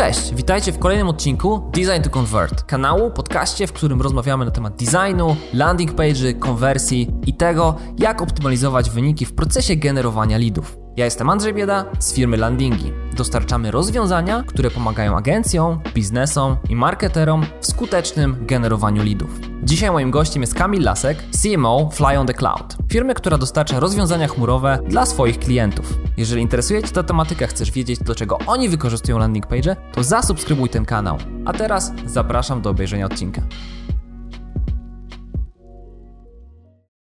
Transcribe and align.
Cześć, 0.00 0.34
witajcie 0.34 0.72
w 0.72 0.78
kolejnym 0.78 1.08
odcinku 1.08 1.70
Design 1.72 2.02
to 2.02 2.10
Convert, 2.10 2.62
kanału, 2.62 3.10
podcaście, 3.10 3.66
w 3.66 3.72
którym 3.72 4.02
rozmawiamy 4.02 4.44
na 4.44 4.50
temat 4.50 4.76
designu, 4.76 5.36
landing 5.52 5.92
page'y, 5.92 6.38
konwersji 6.38 7.10
i 7.26 7.34
tego, 7.34 7.76
jak 7.98 8.22
optymalizować 8.22 8.90
wyniki 8.90 9.26
w 9.26 9.34
procesie 9.34 9.76
generowania 9.76 10.38
leadów. 10.38 10.79
Ja 10.96 11.04
jestem 11.04 11.30
Andrzej 11.30 11.54
Bieda 11.54 11.84
z 11.98 12.14
firmy 12.14 12.36
Landingi. 12.36 12.92
Dostarczamy 13.16 13.70
rozwiązania, 13.70 14.44
które 14.46 14.70
pomagają 14.70 15.16
agencjom, 15.16 15.80
biznesom 15.94 16.56
i 16.68 16.76
marketerom 16.76 17.46
w 17.60 17.66
skutecznym 17.66 18.36
generowaniu 18.46 19.04
leadów. 19.04 19.30
Dzisiaj 19.62 19.90
moim 19.90 20.10
gościem 20.10 20.42
jest 20.42 20.54
Kamil 20.54 20.82
Lasek, 20.82 21.18
CMO 21.42 21.90
Fly 21.92 22.18
on 22.18 22.26
the 22.26 22.34
Cloud, 22.34 22.76
firmy, 22.92 23.14
która 23.14 23.38
dostarcza 23.38 23.80
rozwiązania 23.80 24.28
chmurowe 24.28 24.78
dla 24.88 25.06
swoich 25.06 25.38
klientów. 25.38 25.98
Jeżeli 26.16 26.42
interesuje 26.42 26.82
Cię 26.82 26.92
ta 26.92 27.02
tematyka, 27.02 27.46
chcesz 27.46 27.70
wiedzieć, 27.70 28.00
do 28.00 28.14
czego 28.14 28.38
oni 28.46 28.68
wykorzystują 28.68 29.18
landing 29.18 29.46
page, 29.46 29.76
to 29.92 30.04
zasubskrybuj 30.04 30.68
ten 30.68 30.84
kanał. 30.84 31.18
A 31.44 31.52
teraz 31.52 31.92
zapraszam 32.06 32.62
do 32.62 32.70
obejrzenia 32.70 33.06
odcinka. 33.06 33.42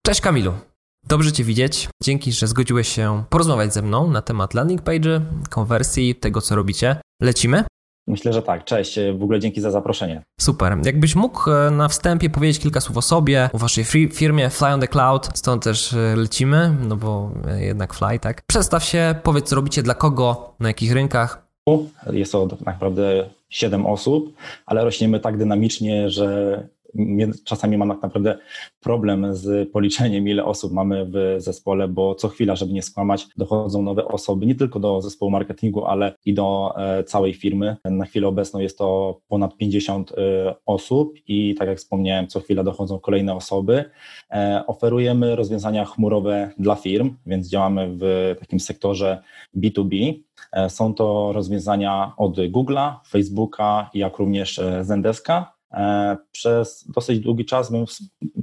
Cześć 0.06 0.20
Kamilu. 0.20 0.69
Dobrze 1.08 1.32
Cię 1.32 1.44
widzieć. 1.44 1.88
Dzięki, 2.02 2.32
że 2.32 2.46
zgodziłeś 2.46 2.88
się 2.88 3.24
porozmawiać 3.30 3.74
ze 3.74 3.82
mną 3.82 4.10
na 4.10 4.22
temat 4.22 4.54
landing 4.54 4.82
page, 4.82 5.20
konwersji, 5.50 6.14
tego 6.14 6.40
co 6.40 6.56
robicie. 6.56 6.96
Lecimy? 7.22 7.64
Myślę, 8.06 8.32
że 8.32 8.42
tak. 8.42 8.64
Cześć. 8.64 8.98
W 9.18 9.22
ogóle 9.22 9.40
dzięki 9.40 9.60
za 9.60 9.70
zaproszenie. 9.70 10.22
Super. 10.40 10.78
Jakbyś 10.84 11.14
mógł 11.16 11.50
e, 11.50 11.70
na 11.70 11.88
wstępie 11.88 12.30
powiedzieć 12.30 12.58
kilka 12.58 12.80
słów 12.80 12.96
o 12.96 13.02
sobie, 13.02 13.50
o 13.52 13.58
waszej 13.58 13.84
firmie 14.12 14.50
Fly 14.50 14.68
on 14.68 14.80
the 14.80 14.88
Cloud, 14.88 15.28
stąd 15.34 15.64
też 15.64 15.92
e, 15.92 16.16
lecimy, 16.16 16.76
no 16.88 16.96
bo 16.96 17.30
e, 17.48 17.64
jednak 17.64 17.94
Fly, 17.94 18.18
tak? 18.18 18.42
Przedstaw 18.46 18.84
się, 18.84 19.14
powiedz 19.22 19.48
co 19.48 19.56
robicie, 19.56 19.82
dla 19.82 19.94
kogo, 19.94 20.54
na 20.60 20.68
jakich 20.68 20.92
rynkach. 20.92 21.46
Jest 22.12 22.32
to 22.32 22.46
tak 22.46 22.60
naprawdę 22.60 23.30
7 23.50 23.86
osób, 23.86 24.34
ale 24.66 24.84
rośniemy 24.84 25.20
tak 25.20 25.38
dynamicznie, 25.38 26.10
że 26.10 26.68
czasami 27.44 27.78
mam 27.78 27.88
tak 27.88 28.02
naprawdę 28.02 28.38
problem 28.80 29.36
z 29.36 29.70
policzeniem, 29.72 30.28
ile 30.28 30.44
osób 30.44 30.72
mamy 30.72 31.06
w 31.06 31.34
zespole, 31.38 31.88
bo 31.88 32.14
co 32.14 32.28
chwila, 32.28 32.56
żeby 32.56 32.72
nie 32.72 32.82
skłamać, 32.82 33.26
dochodzą 33.36 33.82
nowe 33.82 34.04
osoby, 34.04 34.46
nie 34.46 34.54
tylko 34.54 34.80
do 34.80 35.00
zespołu 35.02 35.30
marketingu, 35.30 35.84
ale 35.84 36.14
i 36.24 36.34
do 36.34 36.74
e, 36.76 37.04
całej 37.04 37.34
firmy. 37.34 37.76
Na 37.84 38.04
chwilę 38.04 38.28
obecną 38.28 38.60
jest 38.60 38.78
to 38.78 39.20
ponad 39.28 39.56
50 39.56 40.12
e, 40.12 40.14
osób 40.66 41.14
i 41.26 41.54
tak 41.54 41.68
jak 41.68 41.78
wspomniałem, 41.78 42.26
co 42.26 42.40
chwila 42.40 42.64
dochodzą 42.64 42.98
kolejne 42.98 43.34
osoby. 43.34 43.84
E, 44.30 44.62
oferujemy 44.66 45.36
rozwiązania 45.36 45.84
chmurowe 45.84 46.50
dla 46.58 46.74
firm, 46.74 47.16
więc 47.26 47.48
działamy 47.48 47.88
w 47.90 48.34
takim 48.40 48.60
sektorze 48.60 49.22
B2B. 49.56 50.14
Są 50.68 50.94
to 50.94 51.32
rozwiązania 51.32 52.12
od 52.16 52.36
Google'a, 52.36 52.94
Facebooka, 53.08 53.90
jak 53.94 54.18
również 54.18 54.60
Zendeska 54.82 55.59
przez 56.32 56.84
dosyć 56.94 57.20
długi 57.20 57.44
czas, 57.44 57.70
bym 57.70 57.84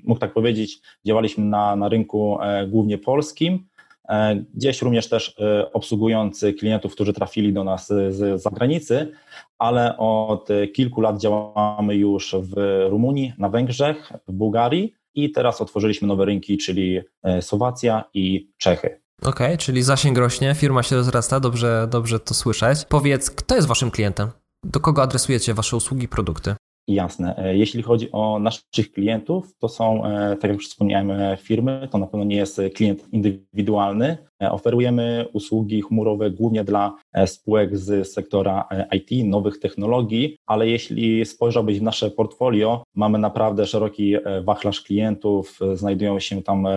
mógł 0.03 0.19
tak 0.19 0.33
powiedzieć, 0.33 0.79
działaliśmy 1.05 1.45
na, 1.45 1.75
na 1.75 1.89
rynku 1.89 2.37
e, 2.41 2.67
głównie 2.67 2.97
polskim, 2.97 3.67
e, 4.09 4.35
gdzieś 4.53 4.81
również 4.81 5.09
też 5.09 5.35
obsługując 5.73 6.45
klientów, 6.59 6.93
którzy 6.93 7.13
trafili 7.13 7.53
do 7.53 7.63
nas 7.63 7.87
z 7.87 8.41
zagranicy, 8.41 9.11
ale 9.57 9.97
od 9.97 10.49
kilku 10.73 11.01
lat 11.01 11.21
działamy 11.21 11.95
już 11.95 12.35
w 12.39 12.85
Rumunii, 12.89 13.33
na 13.37 13.49
Węgrzech, 13.49 14.13
w 14.27 14.31
Bułgarii 14.31 14.93
i 15.15 15.31
teraz 15.31 15.61
otworzyliśmy 15.61 16.07
nowe 16.07 16.25
rynki, 16.25 16.57
czyli 16.57 17.01
Słowacja 17.41 18.03
i 18.13 18.49
Czechy. 18.57 18.99
Okej, 19.21 19.47
okay, 19.47 19.57
czyli 19.57 19.83
zasięg 19.83 20.17
rośnie, 20.17 20.55
firma 20.55 20.83
się 20.83 20.95
rozrasta, 20.95 21.39
dobrze, 21.39 21.87
dobrze 21.91 22.19
to 22.19 22.33
słyszeć. 22.33 22.85
Powiedz, 22.89 23.31
kto 23.31 23.55
jest 23.55 23.67
waszym 23.67 23.91
klientem? 23.91 24.29
Do 24.63 24.79
kogo 24.79 25.01
adresujecie 25.01 25.53
wasze 25.53 25.77
usługi 25.77 26.07
produkty? 26.07 26.55
Jasne. 26.87 27.37
E, 27.37 27.57
jeśli 27.57 27.83
chodzi 27.83 28.11
o 28.11 28.39
naszych 28.39 28.91
klientów, 28.93 29.57
to 29.57 29.69
są, 29.69 30.05
e, 30.05 30.35
tak 30.35 30.43
jak 30.43 30.57
już 30.57 30.69
wspomniałem, 30.69 31.11
e, 31.11 31.37
firmy, 31.41 31.87
to 31.91 31.97
na 31.97 32.07
pewno 32.07 32.25
nie 32.25 32.35
jest 32.35 32.61
klient 32.75 33.13
indywidualny. 33.13 34.17
Oferujemy 34.39 35.25
usługi 35.33 35.81
chmurowe 35.81 36.31
głównie 36.31 36.63
dla 36.63 36.95
spółek 37.25 37.77
z 37.77 38.11
sektora 38.11 38.67
IT, 38.91 39.27
nowych 39.27 39.59
technologii, 39.59 40.37
ale 40.45 40.67
jeśli 40.67 41.25
spojrzałbyś 41.25 41.79
w 41.79 41.83
nasze 41.83 42.11
portfolio, 42.11 42.83
mamy 42.95 43.19
naprawdę 43.19 43.65
szeroki 43.65 44.15
wachlarz 44.43 44.81
klientów. 44.81 45.59
Znajdują 45.73 46.19
się 46.19 46.43
tam 46.43 46.67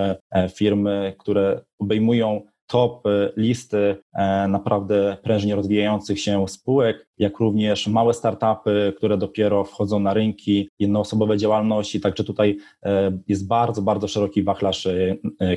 firmy, 0.55 1.15
które 1.19 1.61
obejmują 1.79 2.43
top 2.71 3.07
y, 3.07 3.33
listy 3.37 3.97
e, 4.15 4.49
naprawdę 4.49 5.17
prężnie 5.23 5.55
rozwijających 5.57 6.21
się 6.21 6.49
spółek, 6.49 7.07
jak 7.19 7.39
również 7.39 7.87
małe 7.87 8.15
startupy, 8.15 8.93
które 8.97 9.19
dopiero 9.19 9.65
wchodzą 9.65 10.01
na 10.01 10.15
rynki, 10.15 10.69
jednoosobowe 10.79 11.37
działalności, 11.37 12.01
także 12.01 12.25
tutaj 12.25 12.59
e, 12.83 13.19
jest 13.29 13.47
bardzo, 13.47 13.83
bardzo 13.83 14.09
szeroki 14.09 14.43
wachlarz 14.43 14.89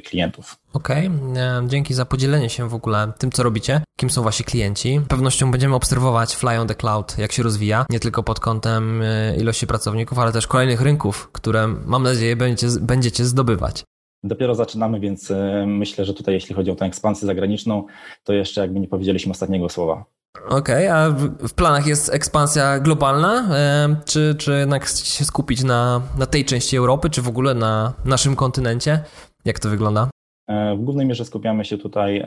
klientów. 0.06 0.56
Okej, 0.74 1.08
okay. 1.08 1.68
dzięki 1.68 1.94
za 1.94 2.06
podzielenie 2.06 2.50
się 2.50 2.70
w 2.70 2.74
ogóle 2.74 3.12
tym, 3.18 3.32
co 3.32 3.44
robicie, 3.44 3.82
kim 3.98 4.10
są 4.10 4.24
wasi 4.24 4.44
klienci. 4.44 5.02
Pewnością 5.08 5.52
będziemy 5.52 5.76
obserwować 5.76 6.36
Fly 6.36 6.60
on 6.60 6.68
the 6.68 6.76
Cloud, 6.76 7.18
jak 7.18 7.32
się 7.32 7.44
rozwija, 7.44 7.86
nie 7.90 8.00
tylko 8.00 8.24
pod 8.24 8.40
kątem 8.40 9.04
ilości 9.38 9.68
pracowników, 9.68 10.20
ale 10.20 10.32
też 10.32 10.48
kolejnych 10.48 10.82
rynków, 10.82 11.30
które 11.32 11.68
mam 11.68 12.04
nadzieję 12.04 12.36
będziecie, 12.36 12.68
będziecie 12.82 13.26
zdobywać. 13.26 13.84
Dopiero 14.24 14.56
zaczynamy, 14.56 15.00
więc 15.00 15.32
e, 15.32 15.66
myślę, 15.68 16.06
że 16.06 16.14
tutaj 16.14 16.34
jeśli 16.34 16.56
chodzi 16.56 16.72
o 16.72 16.76
tę 16.76 16.86
ekspansję 16.86 17.26
zagraniczną, 17.26 17.86
to 18.24 18.34
jeszcze 18.34 18.62
jakby 18.62 18.80
nie 18.80 18.88
powiedzieliśmy 18.88 19.32
ostatniego 19.32 19.70
słowa. 19.70 20.06
Okej, 20.50 20.88
okay, 20.88 20.94
a 20.94 21.10
w 21.48 21.54
planach 21.54 21.88
jest 21.88 22.14
ekspansja 22.14 22.80
globalna, 22.80 23.56
e, 23.56 23.96
czy, 24.06 24.36
czy 24.38 24.52
jednak 24.52 24.88
się 24.88 25.26
skupić 25.26 25.64
na, 25.64 26.02
na 26.18 26.26
tej 26.26 26.46
części 26.46 26.78
Europy, 26.78 27.10
czy 27.10 27.22
w 27.22 27.28
ogóle 27.28 27.54
na 27.54 27.94
naszym 28.06 28.36
kontynencie? 28.36 29.00
Jak 29.46 29.60
to 29.60 29.70
wygląda? 29.70 30.10
E, 30.48 30.76
w 30.76 30.80
głównej 30.80 31.06
mierze 31.06 31.26
skupiamy 31.26 31.66
się 31.66 31.78
tutaj 31.78 32.26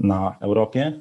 na 0.00 0.36
Europie. 0.40 0.92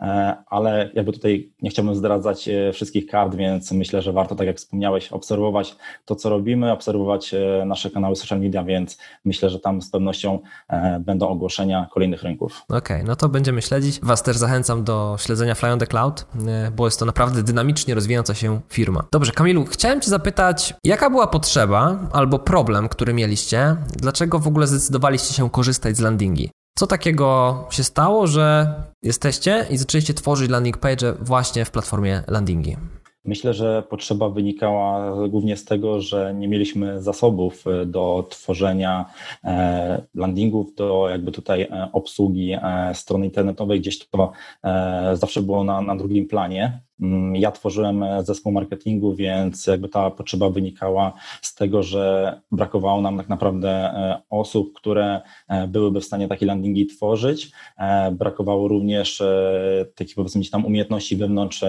E, 0.00 0.36
ale 0.46 0.90
jakby 0.94 1.12
tutaj 1.12 1.52
nie 1.62 1.70
chciałbym 1.70 1.94
zdradzać 1.94 2.48
e, 2.48 2.72
wszystkich 2.72 3.06
kart, 3.06 3.34
więc 3.34 3.72
myślę, 3.72 4.02
że 4.02 4.12
warto, 4.12 4.34
tak 4.34 4.46
jak 4.46 4.56
wspomniałeś, 4.56 5.12
obserwować 5.12 5.76
to, 6.04 6.16
co 6.16 6.30
robimy, 6.30 6.72
obserwować 6.72 7.34
e, 7.34 7.64
nasze 7.66 7.90
kanały 7.90 8.16
social 8.16 8.40
media, 8.40 8.64
więc 8.64 8.98
myślę, 9.24 9.50
że 9.50 9.60
tam 9.60 9.82
z 9.82 9.90
pewnością 9.90 10.38
będą 11.00 11.28
ogłoszenia 11.28 11.88
kolejnych 11.92 12.22
rynków. 12.22 12.62
Okej, 12.68 12.78
okay, 12.78 13.04
no 13.04 13.16
to 13.16 13.28
będziemy 13.28 13.62
śledzić. 13.62 14.00
Was 14.02 14.22
też 14.22 14.36
zachęcam 14.36 14.84
do 14.84 15.16
śledzenia 15.18 15.54
Fly 15.54 15.72
on 15.72 15.78
the 15.78 15.86
Cloud, 15.86 16.26
bo 16.76 16.84
jest 16.84 16.98
to 16.98 17.06
naprawdę 17.06 17.42
dynamicznie 17.42 17.94
rozwijająca 17.94 18.34
się 18.34 18.60
firma. 18.68 19.04
Dobrze, 19.12 19.32
Kamilu, 19.32 19.64
chciałem 19.64 20.00
Cię 20.00 20.10
zapytać, 20.10 20.74
jaka 20.84 21.10
była 21.10 21.26
potrzeba 21.26 21.98
albo 22.12 22.38
problem, 22.38 22.88
który 22.88 23.14
mieliście? 23.14 23.76
Dlaczego 23.96 24.38
w 24.38 24.46
ogóle 24.46 24.66
zdecydowaliście 24.66 25.34
się 25.34 25.50
korzystać 25.50 25.96
z 25.96 26.00
landingi? 26.00 26.50
Co 26.78 26.86
takiego 26.86 27.66
się 27.70 27.84
stało, 27.84 28.26
że 28.26 28.74
jesteście 29.02 29.66
i 29.70 29.78
zaczęliście 29.78 30.14
tworzyć 30.14 30.50
landing 30.50 30.78
page 30.78 31.14
właśnie 31.20 31.64
w 31.64 31.70
platformie 31.70 32.22
landingi? 32.28 32.76
Myślę, 33.24 33.54
że 33.54 33.82
potrzeba 33.82 34.28
wynikała 34.28 35.14
głównie 35.28 35.56
z 35.56 35.64
tego, 35.64 36.00
że 36.00 36.34
nie 36.34 36.48
mieliśmy 36.48 37.02
zasobów 37.02 37.64
e, 37.66 37.86
do 37.86 38.26
tworzenia 38.30 39.04
e, 39.44 40.02
landingów, 40.14 40.74
do 40.74 41.08
jakby 41.10 41.32
tutaj 41.32 41.62
e, 41.62 41.88
obsługi 41.92 42.56
strony 42.92 43.24
internetowej. 43.26 43.80
Gdzieś 43.80 44.08
to 44.08 44.32
zawsze 45.12 45.42
było 45.42 45.64
na, 45.64 45.80
na 45.80 45.96
drugim 45.96 46.28
planie. 46.28 46.80
Mm, 47.00 47.36
ja 47.36 47.52
tworzyłem 47.52 48.04
zespół 48.20 48.52
marketingu, 48.52 49.14
więc 49.14 49.66
jakby 49.66 49.88
ta 49.88 50.10
potrzeba 50.10 50.50
wynikała 50.50 51.12
z 51.42 51.54
tego, 51.54 51.82
że 51.82 52.40
brakowało 52.52 53.00
nam 53.00 53.16
tak 53.18 53.28
naprawdę 53.28 53.94
osób, 54.30 54.72
które 54.74 55.20
byłyby 55.68 56.00
w 56.00 56.04
stanie 56.04 56.28
takie 56.28 56.46
landingi 56.46 56.86
tworzyć. 56.86 57.52
Brakowało 58.12 58.68
również 58.68 59.22
takich 59.94 60.14
powiedzmy 60.14 60.42
tam 60.52 60.66
umiejętności 60.66 61.16
wewnątrz 61.16 61.64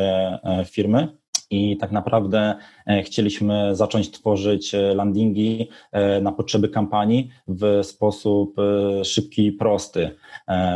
firmy 0.65 1.22
i 1.49 1.77
tak 1.77 1.91
naprawdę 1.91 2.55
chcieliśmy 3.03 3.75
zacząć 3.75 4.11
tworzyć 4.11 4.75
e, 4.75 4.95
landingi 4.95 5.69
e, 5.91 6.21
na 6.21 6.31
potrzeby 6.31 6.69
kampanii 6.69 7.29
w 7.47 7.79
sposób 7.83 8.55
szybki 9.03 9.45
i 9.45 9.51
prosty. 9.51 10.15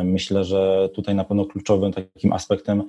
Myślę, 0.04 0.44
że 0.44 0.90
tutaj 0.94 1.16
na 1.16 1.24
pewno 1.24 1.46
kluczowym 1.46 1.94
takim 1.94 2.34
aspektem 2.34 2.84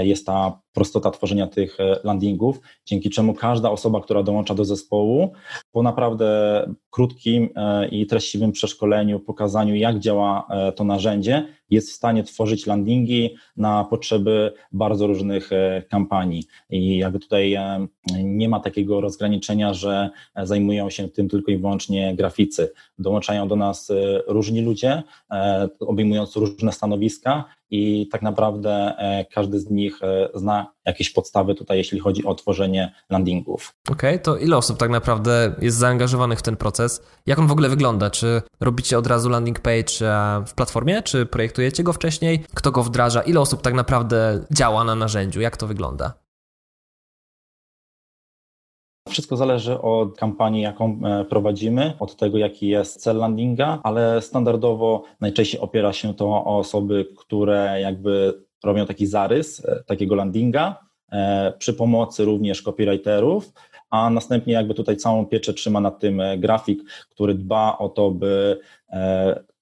jest 0.00 0.26
ta 0.26 0.60
prostota 0.72 1.10
tworzenia 1.10 1.46
tych 1.46 1.78
landingów, 2.04 2.60
dzięki 2.86 3.10
czemu 3.10 3.34
każda 3.34 3.70
osoba, 3.70 4.00
która 4.00 4.22
dołącza 4.22 4.54
do 4.54 4.64
zespołu, 4.64 5.32
po 5.72 5.82
naprawdę 5.82 6.26
krótkim 6.90 7.48
i 7.90 8.06
treściwym 8.06 8.52
przeszkoleniu, 8.52 9.20
pokazaniu, 9.20 9.74
jak 9.74 9.98
działa 9.98 10.46
to 10.76 10.84
narzędzie, 10.84 11.46
jest 11.70 11.90
w 11.90 11.94
stanie 11.94 12.24
tworzyć 12.24 12.66
landingi 12.66 13.34
na 13.56 13.84
potrzeby 13.84 14.52
bardzo 14.72 15.06
różnych 15.06 15.52
e, 15.52 15.82
kampanii. 15.90 16.44
I 16.70 16.98
jakby 16.98 17.18
tutaj 17.18 17.54
e, 17.54 17.86
nie 18.22 18.48
ma 18.48 18.60
takiego 18.64 19.00
rozgraniczenia, 19.00 19.74
że 19.74 20.10
zajmują 20.42 20.90
się 20.90 21.08
tym 21.08 21.28
tylko 21.28 21.52
i 21.52 21.56
wyłącznie 21.56 22.16
graficy. 22.16 22.72
Dołączają 22.98 23.48
do 23.48 23.56
nas 23.56 23.90
e, 23.90 23.94
różni 24.26 24.62
ludzie, 24.62 25.02
obejmując 25.80 26.36
różne 26.36 26.72
stanowiska 26.72 27.44
i 27.70 28.08
tak 28.12 28.22
naprawdę 28.22 28.94
każdy 29.34 29.60
z 29.60 29.70
nich 29.70 30.00
zna 30.34 30.66
jakieś 30.84 31.10
podstawy 31.10 31.54
tutaj, 31.54 31.78
jeśli 31.78 32.00
chodzi 32.00 32.24
o 32.24 32.34
tworzenie 32.34 32.92
landingów. 33.10 33.74
Okej, 33.90 34.10
okay, 34.10 34.18
to 34.18 34.36
ile 34.36 34.56
osób 34.56 34.78
tak 34.78 34.90
naprawdę 34.90 35.54
jest 35.60 35.76
zaangażowanych 35.76 36.38
w 36.38 36.42
ten 36.42 36.56
proces? 36.56 37.02
Jak 37.26 37.38
on 37.38 37.46
w 37.46 37.52
ogóle 37.52 37.68
wygląda? 37.68 38.10
Czy 38.10 38.42
robicie 38.60 38.98
od 38.98 39.06
razu 39.06 39.28
landing 39.28 39.60
page 39.60 39.94
w 40.46 40.54
platformie, 40.54 41.02
czy 41.02 41.26
projektujecie 41.26 41.82
go 41.82 41.92
wcześniej? 41.92 42.44
Kto 42.54 42.70
go 42.70 42.82
wdraża? 42.82 43.22
Ile 43.22 43.40
osób 43.40 43.62
tak 43.62 43.74
naprawdę 43.74 44.44
działa 44.52 44.84
na 44.84 44.94
narzędziu? 44.94 45.40
Jak 45.40 45.56
to 45.56 45.66
wygląda? 45.66 46.23
Wszystko 49.08 49.36
zależy 49.36 49.80
od 49.80 50.16
kampanii, 50.16 50.62
jaką 50.62 51.00
e, 51.04 51.24
prowadzimy, 51.24 51.92
od 52.00 52.16
tego, 52.16 52.38
jaki 52.38 52.68
jest 52.68 53.02
cel 53.02 53.16
landinga, 53.16 53.80
ale 53.82 54.22
standardowo 54.22 55.04
najczęściej 55.20 55.60
opiera 55.60 55.92
się 55.92 56.14
to 56.14 56.26
o 56.26 56.58
osoby, 56.58 57.06
które 57.16 57.80
jakby 57.80 58.42
robią 58.64 58.86
taki 58.86 59.06
zarys 59.06 59.64
e, 59.64 59.82
takiego 59.86 60.14
landinga 60.14 60.80
e, 61.12 61.52
przy 61.58 61.74
pomocy 61.74 62.24
również 62.24 62.62
copywriterów, 62.62 63.52
a 63.90 64.10
następnie 64.10 64.54
jakby 64.54 64.74
tutaj 64.74 64.96
całą 64.96 65.26
pieczę 65.26 65.54
trzyma 65.54 65.80
nad 65.80 65.98
tym 65.98 66.22
grafik, 66.38 66.82
który 67.10 67.34
dba 67.34 67.78
o 67.78 67.88
to, 67.88 68.10
by 68.10 68.60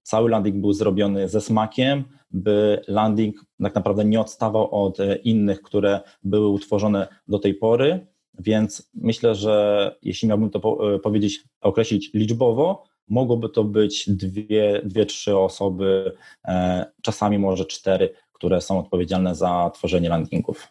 cały 0.03 0.31
landing 0.31 0.57
był 0.57 0.73
zrobiony 0.73 1.29
ze 1.29 1.41
smakiem, 1.41 2.05
by 2.31 2.81
landing 2.89 3.37
tak 3.63 3.75
naprawdę 3.75 4.05
nie 4.05 4.21
odstawał 4.21 4.85
od 4.85 4.99
innych, 5.25 5.63
które 5.63 6.01
były 6.25 6.49
utworzone 6.49 7.09
do 7.29 7.39
tej 7.39 7.55
pory 7.55 8.07
więc 8.39 8.91
myślę, 8.95 9.35
że 9.35 9.97
jeśli 10.03 10.29
miałbym 10.29 10.51
to 10.51 10.95
e, 10.95 10.99
powiedzieć, 10.99 11.45
określić 11.61 12.11
liczbowo, 12.15 12.85
mogłoby 13.09 13.49
to 13.49 13.65
być 13.65 14.11
dwie, 14.11 14.81
dwie 14.85 15.07
trzy 15.07 15.37
osoby, 15.37 16.13
e, 16.45 16.87
czasami 17.03 17.39
może 17.39 17.65
cztery, 17.65 18.15
które 18.33 18.61
są 18.61 18.79
odpowiedzialne 18.79 19.35
za 19.35 19.71
tworzenie 19.75 20.09
landingów. 20.09 20.69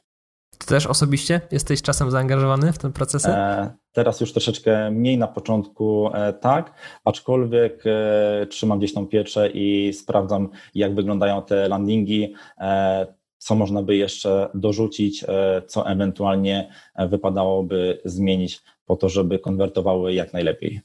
Ty 0.57 0.67
też 0.67 0.87
osobiście 0.87 1.41
jesteś 1.51 1.81
czasem 1.81 2.11
zaangażowany 2.11 2.73
w 2.73 2.77
ten 2.77 2.93
proces? 2.93 3.25
E, 3.25 3.71
teraz 3.91 4.21
już 4.21 4.31
troszeczkę 4.31 4.91
mniej 4.91 5.17
na 5.17 5.27
początku, 5.27 6.09
e, 6.13 6.33
tak, 6.33 6.73
aczkolwiek 7.05 7.83
trzymam 8.49 8.79
gdzieś 8.79 8.93
tą 8.93 9.07
pieczę 9.07 9.49
i 9.49 9.93
sprawdzam, 9.93 10.49
jak 10.75 10.95
wyglądają 10.95 11.41
te 11.41 11.67
landingi. 11.67 12.33
Co 13.41 13.55
można 13.55 13.81
by 13.83 13.95
jeszcze 13.95 14.49
dorzucić, 14.53 15.23
e, 15.27 15.61
co 15.67 15.89
ewentualnie 15.89 16.69
e, 16.95 17.07
wypadałoby 17.07 18.01
zmienić 18.05 18.61
po 18.85 18.95
to, 18.95 19.09
żeby 19.09 19.39
konwertowały 19.39 20.13
jak 20.13 20.33
najlepiej. 20.33 20.81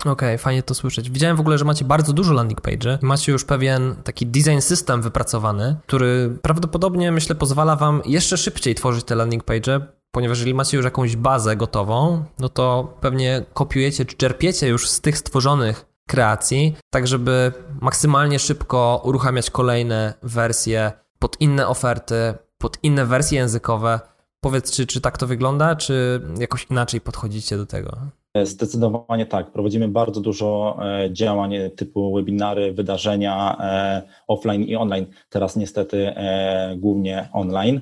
Okej, 0.00 0.12
okay, 0.12 0.38
fajnie 0.38 0.62
to 0.62 0.74
słyszeć. 0.74 1.10
Widziałem 1.10 1.36
w 1.36 1.40
ogóle, 1.40 1.58
że 1.58 1.64
macie 1.64 1.84
bardzo 1.84 2.12
dużo 2.12 2.32
landing 2.32 2.60
page. 2.60 2.98
Macie 3.02 3.32
już 3.32 3.44
pewien 3.44 3.96
taki 4.04 4.26
design 4.26 4.60
system 4.60 5.02
wypracowany, 5.02 5.76
który 5.86 6.38
prawdopodobnie, 6.42 7.12
myślę, 7.12 7.34
pozwala 7.34 7.76
wam 7.76 8.02
jeszcze 8.06 8.36
szybciej 8.36 8.74
tworzyć 8.74 9.04
te 9.04 9.14
landing 9.14 9.44
page, 9.44 9.80
ponieważ 10.10 10.38
jeżeli 10.38 10.54
macie 10.54 10.76
już 10.76 10.84
jakąś 10.84 11.16
bazę 11.16 11.56
gotową, 11.56 12.24
no 12.38 12.48
to 12.48 12.96
pewnie 13.00 13.44
kopiujecie 13.54 14.04
czy 14.04 14.16
czerpiecie 14.16 14.68
już 14.68 14.88
z 14.88 15.00
tych 15.00 15.18
stworzonych 15.18 15.86
kreacji, 16.08 16.76
tak 16.90 17.06
żeby 17.06 17.52
maksymalnie 17.80 18.38
szybko 18.38 19.02
uruchamiać 19.04 19.50
kolejne 19.50 20.14
wersje 20.22 20.92
pod 21.26 21.40
inne 21.40 21.68
oferty, 21.68 22.34
pod 22.58 22.78
inne 22.82 23.06
wersje 23.06 23.38
językowe. 23.38 24.00
Powiedz, 24.40 24.72
czy, 24.76 24.86
czy 24.86 25.00
tak 25.00 25.18
to 25.18 25.26
wygląda, 25.26 25.76
czy 25.76 26.20
jakoś 26.38 26.66
inaczej 26.70 27.00
podchodzicie 27.00 27.56
do 27.56 27.66
tego? 27.66 27.96
Zdecydowanie 28.42 29.26
tak. 29.26 29.50
Prowadzimy 29.52 29.88
bardzo 29.88 30.20
dużo 30.20 30.78
e, 30.82 31.12
działań 31.12 31.54
typu 31.76 32.14
webinary, 32.14 32.72
wydarzenia 32.72 33.56
e, 33.60 34.02
offline 34.26 34.62
i 34.62 34.76
online. 34.76 35.06
Teraz 35.28 35.56
niestety 35.56 36.08
e, 36.16 36.76
głównie 36.76 37.28
online. 37.32 37.80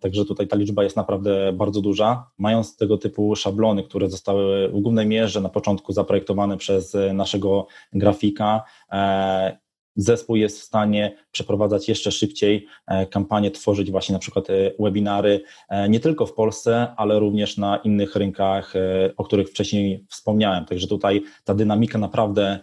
Także 0.00 0.24
tutaj 0.24 0.48
ta 0.48 0.56
liczba 0.56 0.84
jest 0.84 0.96
naprawdę 0.96 1.52
bardzo 1.52 1.80
duża. 1.80 2.30
Mając 2.38 2.76
tego 2.76 2.98
typu 2.98 3.36
szablony, 3.36 3.82
które 3.82 4.10
zostały 4.10 4.68
w 4.68 4.80
głównej 4.80 5.06
mierze 5.06 5.40
na 5.40 5.48
początku 5.48 5.92
zaprojektowane 5.92 6.56
przez 6.56 6.96
naszego 7.14 7.66
grafika, 7.92 8.62
zespół 9.98 10.36
jest 10.36 10.60
w 10.60 10.62
stanie 10.62 11.16
przeprowadzać 11.32 11.88
jeszcze 11.88 12.12
szybciej 12.12 12.66
e, 12.86 13.06
kampanie, 13.06 13.50
tworzyć 13.50 13.90
właśnie 13.90 14.12
na 14.12 14.18
przykład 14.18 14.50
e, 14.50 14.52
webinary, 14.78 15.40
e, 15.68 15.88
nie 15.88 16.00
tylko 16.00 16.26
w 16.26 16.34
Polsce, 16.34 16.94
ale 16.96 17.18
również 17.18 17.56
na 17.56 17.76
innych 17.76 18.16
rynkach, 18.16 18.74
o 19.16 19.24
których 19.24 19.48
wcześniej 19.48 20.04
wspomniałem. 20.08 20.64
Także 20.64 20.86
tutaj 20.86 21.22
ta 21.44 21.54
dynamika 21.54 21.98
naprawdę 21.98 22.58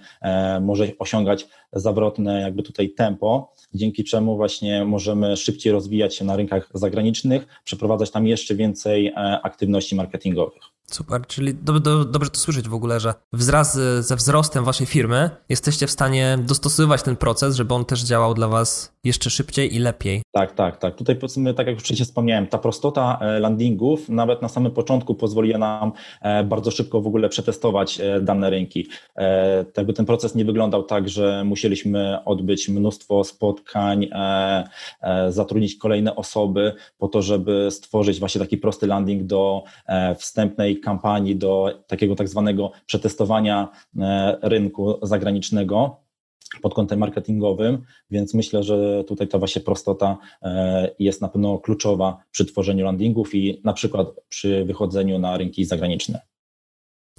może 0.61 0.87
osiągać 0.99 1.47
zawrotne 1.73 2.41
jakby 2.41 2.63
tutaj 2.63 2.89
tempo, 2.89 3.53
dzięki 3.73 4.03
czemu 4.03 4.35
właśnie 4.35 4.85
możemy 4.85 5.37
szybciej 5.37 5.73
rozwijać 5.73 6.15
się 6.15 6.25
na 6.25 6.35
rynkach 6.35 6.69
zagranicznych, 6.73 7.47
przeprowadzać 7.63 8.11
tam 8.11 8.27
jeszcze 8.27 8.55
więcej 8.55 9.13
aktywności 9.43 9.95
marketingowych. 9.95 10.74
Super, 10.91 11.27
czyli 11.27 11.53
do, 11.53 11.79
do, 11.79 12.05
dobrze 12.05 12.29
to 12.29 12.39
słyszeć 12.39 12.69
w 12.69 12.73
ogóle, 12.73 12.99
że 12.99 13.13
wraz 13.33 13.79
ze 13.99 14.15
wzrostem 14.15 14.63
waszej 14.63 14.87
firmy 14.87 15.29
jesteście 15.49 15.87
w 15.87 15.91
stanie 15.91 16.37
dostosowywać 16.41 17.03
ten 17.03 17.15
proces, 17.15 17.55
żeby 17.55 17.73
on 17.73 17.85
też 17.85 18.03
działał 18.03 18.33
dla 18.33 18.47
was 18.47 18.94
jeszcze 19.05 19.29
szybciej 19.29 19.75
i 19.75 19.79
lepiej. 19.79 20.21
Tak, 20.31 20.51
tak, 20.51 20.77
tak. 20.77 20.95
Tutaj 20.95 21.15
powiedzmy, 21.15 21.53
tak 21.53 21.67
jak 21.67 21.75
już 21.75 21.83
wcześniej 21.83 22.05
wspomniałem, 22.05 22.47
ta 22.47 22.57
prostota 22.57 23.19
e, 23.21 23.39
landingów 23.39 24.09
nawet 24.09 24.41
na 24.41 24.49
samym 24.49 24.71
początku 24.71 25.15
pozwoli 25.15 25.57
nam 25.57 25.91
e, 26.21 26.43
bardzo 26.43 26.71
szybko 26.71 27.01
w 27.01 27.07
ogóle 27.07 27.29
przetestować 27.29 27.99
e, 27.99 28.21
dane 28.21 28.49
rynki. 28.49 28.87
Jakby 29.77 29.93
ten 29.93 30.05
proces 30.05 30.35
nie 30.35 30.45
wyglądał 30.45 30.83
tak, 30.83 31.09
że 31.09 31.43
musieliśmy 31.43 32.23
odbyć 32.25 32.69
mnóstwo 32.69 33.23
spotkań, 33.23 34.09
zatrudnić 35.29 35.75
kolejne 35.75 36.15
osoby 36.15 36.73
po 36.97 37.07
to, 37.07 37.21
żeby 37.21 37.67
stworzyć 37.71 38.19
właśnie 38.19 38.41
taki 38.41 38.57
prosty 38.57 38.87
landing 38.87 39.23
do 39.23 39.63
wstępnej 40.17 40.79
kampanii, 40.79 41.35
do 41.35 41.83
takiego 41.87 42.15
tak 42.15 42.29
zwanego 42.29 42.71
przetestowania 42.85 43.69
rynku 44.41 44.99
zagranicznego 45.01 46.04
pod 46.61 46.73
kątem 46.73 46.99
marketingowym, 46.99 47.83
więc 48.11 48.33
myślę, 48.33 48.63
że 48.63 49.03
tutaj 49.03 49.27
ta 49.27 49.39
właśnie 49.39 49.61
prostota 49.61 50.17
e, 50.41 50.91
jest 50.99 51.21
na 51.21 51.27
pewno 51.27 51.57
kluczowa 51.57 52.23
przy 52.31 52.45
tworzeniu 52.45 52.85
landingów 52.85 53.35
i 53.35 53.61
na 53.63 53.73
przykład 53.73 54.07
przy 54.29 54.65
wychodzeniu 54.65 55.19
na 55.19 55.37
rynki 55.37 55.65
zagraniczne. 55.65 56.21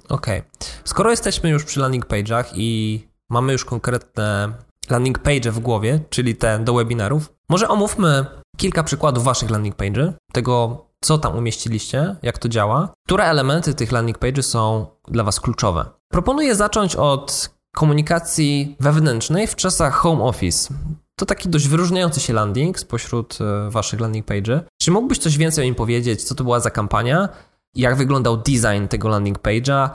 Okej. 0.09 0.39
Okay. 0.39 0.51
Skoro 0.83 1.11
jesteśmy 1.11 1.49
już 1.49 1.65
przy 1.65 1.79
landing 1.79 2.07
page'ach 2.07 2.43
i 2.55 2.99
mamy 3.29 3.53
już 3.53 3.65
konkretne 3.65 4.53
landing 4.89 5.19
page 5.19 5.51
w 5.51 5.59
głowie, 5.59 5.99
czyli 6.09 6.35
te 6.35 6.59
do 6.59 6.73
webinarów, 6.73 7.33
może 7.49 7.67
omówmy 7.67 8.25
kilka 8.57 8.83
przykładów 8.83 9.23
waszych 9.23 9.49
landing 9.49 9.75
page'y, 9.75 10.13
tego 10.33 10.85
co 11.01 11.17
tam 11.17 11.37
umieściliście, 11.37 12.15
jak 12.23 12.37
to 12.37 12.49
działa, 12.49 12.93
które 13.05 13.23
elementy 13.23 13.73
tych 13.73 13.91
landing 13.91 14.19
page'y 14.19 14.41
są 14.41 14.85
dla 15.07 15.23
was 15.23 15.39
kluczowe. 15.39 15.85
Proponuję 16.11 16.55
zacząć 16.55 16.95
od 16.95 17.56
komunikacji 17.77 18.75
wewnętrznej 18.79 19.47
w 19.47 19.55
czasach 19.55 19.93
home 19.93 20.23
office. 20.23 20.73
To 21.15 21.25
taki 21.25 21.49
dość 21.49 21.67
wyróżniający 21.67 22.19
się 22.19 22.33
landing 22.33 22.79
spośród 22.79 23.37
e, 23.41 23.69
waszych 23.69 23.99
landing 23.99 24.25
page'y. 24.25 24.59
Czy 24.81 24.91
mógłbyś 24.91 25.17
coś 25.17 25.37
więcej 25.37 25.63
o 25.63 25.65
nim 25.65 25.75
powiedzieć? 25.75 26.23
Co 26.23 26.35
to 26.35 26.43
była 26.43 26.59
za 26.59 26.69
kampania? 26.69 27.29
Jak 27.75 27.95
wyglądał 27.95 28.37
design 28.37 28.87
tego 28.89 29.09
landing 29.09 29.39
page'a? 29.39 29.89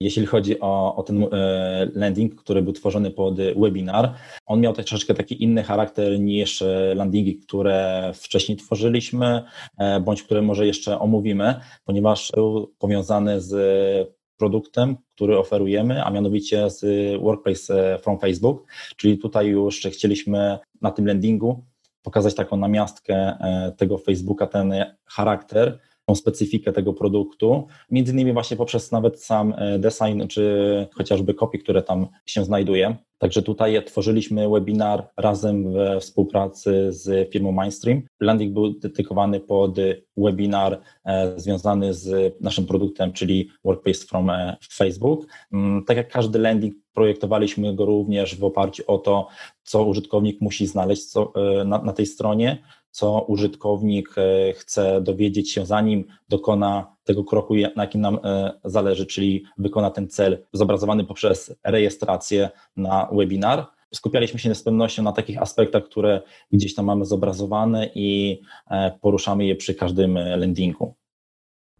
Jeśli 0.00 0.26
chodzi 0.26 0.60
o, 0.60 0.96
o 0.96 1.02
ten 1.02 1.22
e, 1.22 1.88
landing, 1.94 2.34
który 2.34 2.62
był 2.62 2.72
tworzony 2.72 3.10
pod 3.10 3.36
webinar, 3.36 4.14
on 4.46 4.60
miał 4.60 4.72
troszeczkę 4.72 5.14
taki 5.14 5.42
inny 5.42 5.62
charakter 5.62 6.20
niż 6.20 6.62
e, 6.62 6.94
landingi, 6.96 7.36
które 7.36 8.12
wcześniej 8.14 8.58
tworzyliśmy, 8.58 9.42
bądź 10.00 10.22
które 10.22 10.42
może 10.42 10.66
jeszcze 10.66 10.98
omówimy, 10.98 11.54
ponieważ 11.84 12.32
był 12.34 12.74
powiązany 12.78 13.40
z 13.40 14.17
produktem, 14.38 14.96
który 15.14 15.38
oferujemy, 15.38 16.04
a 16.04 16.10
mianowicie 16.10 16.70
z 16.70 16.82
Workplace 17.22 17.98
from 18.02 18.18
Facebook, 18.18 18.66
czyli 18.96 19.18
tutaj 19.18 19.46
już 19.46 19.86
chcieliśmy 19.92 20.58
na 20.82 20.90
tym 20.90 21.06
landingu 21.06 21.64
pokazać 22.02 22.34
taką 22.34 22.56
namiastkę 22.56 23.14
e, 23.14 23.72
tego 23.76 23.98
Facebooka, 23.98 24.46
ten 24.46 24.74
charakter, 25.06 25.78
tą 26.08 26.14
specyfikę 26.14 26.72
tego 26.72 26.92
produktu, 26.92 27.66
między 27.90 28.12
innymi 28.12 28.32
właśnie 28.32 28.56
poprzez 28.56 28.92
nawet 28.92 29.22
sam 29.24 29.54
e, 29.56 29.78
design, 29.78 30.26
czy 30.28 30.86
chociażby 30.94 31.34
kopii, 31.34 31.60
które 31.60 31.82
tam 31.82 32.06
się 32.26 32.44
znajduje. 32.44 32.96
Także 33.18 33.42
tutaj 33.42 33.84
tworzyliśmy 33.84 34.48
webinar 34.48 35.08
razem 35.16 35.72
we 35.72 36.00
współpracy 36.00 36.92
z 36.92 37.32
firmą 37.32 37.62
Mindstream. 37.62 38.02
Landing 38.20 38.52
był 38.54 38.70
dedykowany 38.70 39.40
pod 39.40 39.76
webinar 40.16 40.80
e, 41.04 41.40
związany 41.40 41.94
z 41.94 42.34
naszym 42.40 42.66
produktem, 42.66 43.12
czyli 43.12 43.48
Workplace 43.64 44.06
from 44.06 44.30
e, 44.30 44.56
Facebook. 44.72 45.26
Mm, 45.52 45.84
tak 45.84 45.96
jak 45.96 46.08
każdy 46.08 46.38
landing, 46.38 46.74
projektowaliśmy 46.94 47.74
go 47.74 47.84
również 47.84 48.36
w 48.36 48.44
oparciu 48.44 48.82
o 48.86 48.98
to, 48.98 49.28
co 49.62 49.84
użytkownik 49.84 50.40
musi 50.40 50.66
znaleźć 50.66 51.04
co, 51.04 51.32
na, 51.64 51.82
na 51.82 51.92
tej 51.92 52.06
stronie, 52.06 52.58
co 52.90 53.20
użytkownik 53.20 54.14
e, 54.16 54.52
chce 54.52 55.00
dowiedzieć 55.00 55.52
się, 55.52 55.66
zanim 55.66 56.04
dokona 56.28 56.96
tego 57.04 57.24
kroku, 57.24 57.54
na 57.76 57.82
jakim 57.82 58.00
nam 58.00 58.18
e, 58.24 58.52
zależy, 58.64 59.06
czyli 59.06 59.44
wykona 59.58 59.90
ten 59.90 60.08
cel 60.08 60.44
zobrazowany 60.52 61.04
poprzez 61.04 61.54
rejestrację 61.64 62.50
na 62.76 63.08
webinar. 63.12 63.66
skupialiśmy 63.94 64.38
się 64.38 64.54
z 64.54 64.62
pewnością 64.62 65.02
na 65.02 65.12
takich 65.12 65.42
aspektach, 65.42 65.84
które 65.84 66.22
gdzieś 66.52 66.74
tam 66.74 66.84
mamy 66.84 67.04
zobrazowane 67.04 67.90
i 67.94 68.40
poruszamy 69.00 69.46
je 69.46 69.56
przy 69.56 69.74
każdym 69.74 70.18
landingu. 70.36 70.94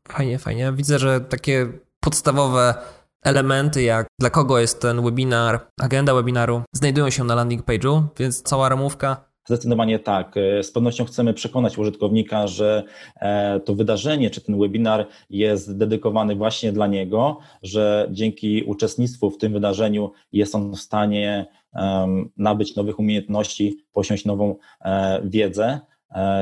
Fajnie, 0.09 0.39
fajnie. 0.39 0.73
Widzę, 0.73 0.99
że 0.99 1.21
takie 1.21 1.73
podstawowe 2.01 2.75
elementy, 3.23 3.83
jak 3.83 4.07
dla 4.21 4.31
kogo 4.31 4.59
jest 4.59 4.83
ten 4.83 5.03
webinar, 5.03 5.69
agenda 5.81 6.15
webinaru, 6.15 6.63
znajdują 6.73 7.11
się 7.11 7.25
na 7.25 7.35
landing 7.35 7.65
page'u, 7.65 8.03
więc 8.19 8.43
cała 8.43 8.69
ramówka 8.69 9.28
Zdecydowanie 9.49 9.99
tak. 9.99 10.37
E, 10.37 10.63
z 10.63 10.73
pewnością 10.73 11.05
chcemy 11.05 11.35
przekonać 11.35 11.79
użytkownika, 11.79 12.47
że 12.47 12.83
e, 13.17 13.61
to 13.61 13.75
wydarzenie 13.75 14.31
czy 14.31 14.41
ten 14.41 14.59
webinar 14.59 15.07
jest 15.31 15.79
dedykowany 15.79 16.37
właśnie 16.37 16.73
dla 16.73 16.87
niego, 16.87 17.39
że 17.63 18.09
dzięki 18.11 18.63
uczestnictwu 18.63 19.31
w 19.31 19.39
tym 19.39 19.53
wydarzeniu 19.53 20.13
jest 20.33 20.55
on 20.55 20.73
w 20.73 20.81
stanie 20.81 21.47
nabyć 22.37 22.77
nowych 22.77 22.99
umiejętności, 22.99 23.79
posiąść 23.93 24.25
nową 24.25 24.57
e, 24.81 25.21
wiedzę. 25.25 25.81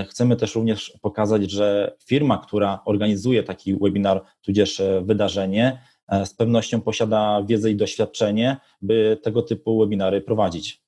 Chcemy 0.09 0.37
też 0.37 0.55
również 0.55 0.93
pokazać, 1.03 1.51
że 1.51 1.97
firma, 2.05 2.39
która 2.39 2.81
organizuje 2.85 3.43
taki 3.43 3.75
webinar, 3.75 4.23
tudzież 4.43 4.83
wydarzenie, 5.03 5.79
z 6.25 6.35
pewnością 6.35 6.81
posiada 6.81 7.43
wiedzę 7.47 7.71
i 7.71 7.77
doświadczenie, 7.77 8.57
by 8.83 9.19
tego 9.23 9.43
typu 9.43 9.79
webinary 9.79 10.21
prowadzić. 10.21 10.86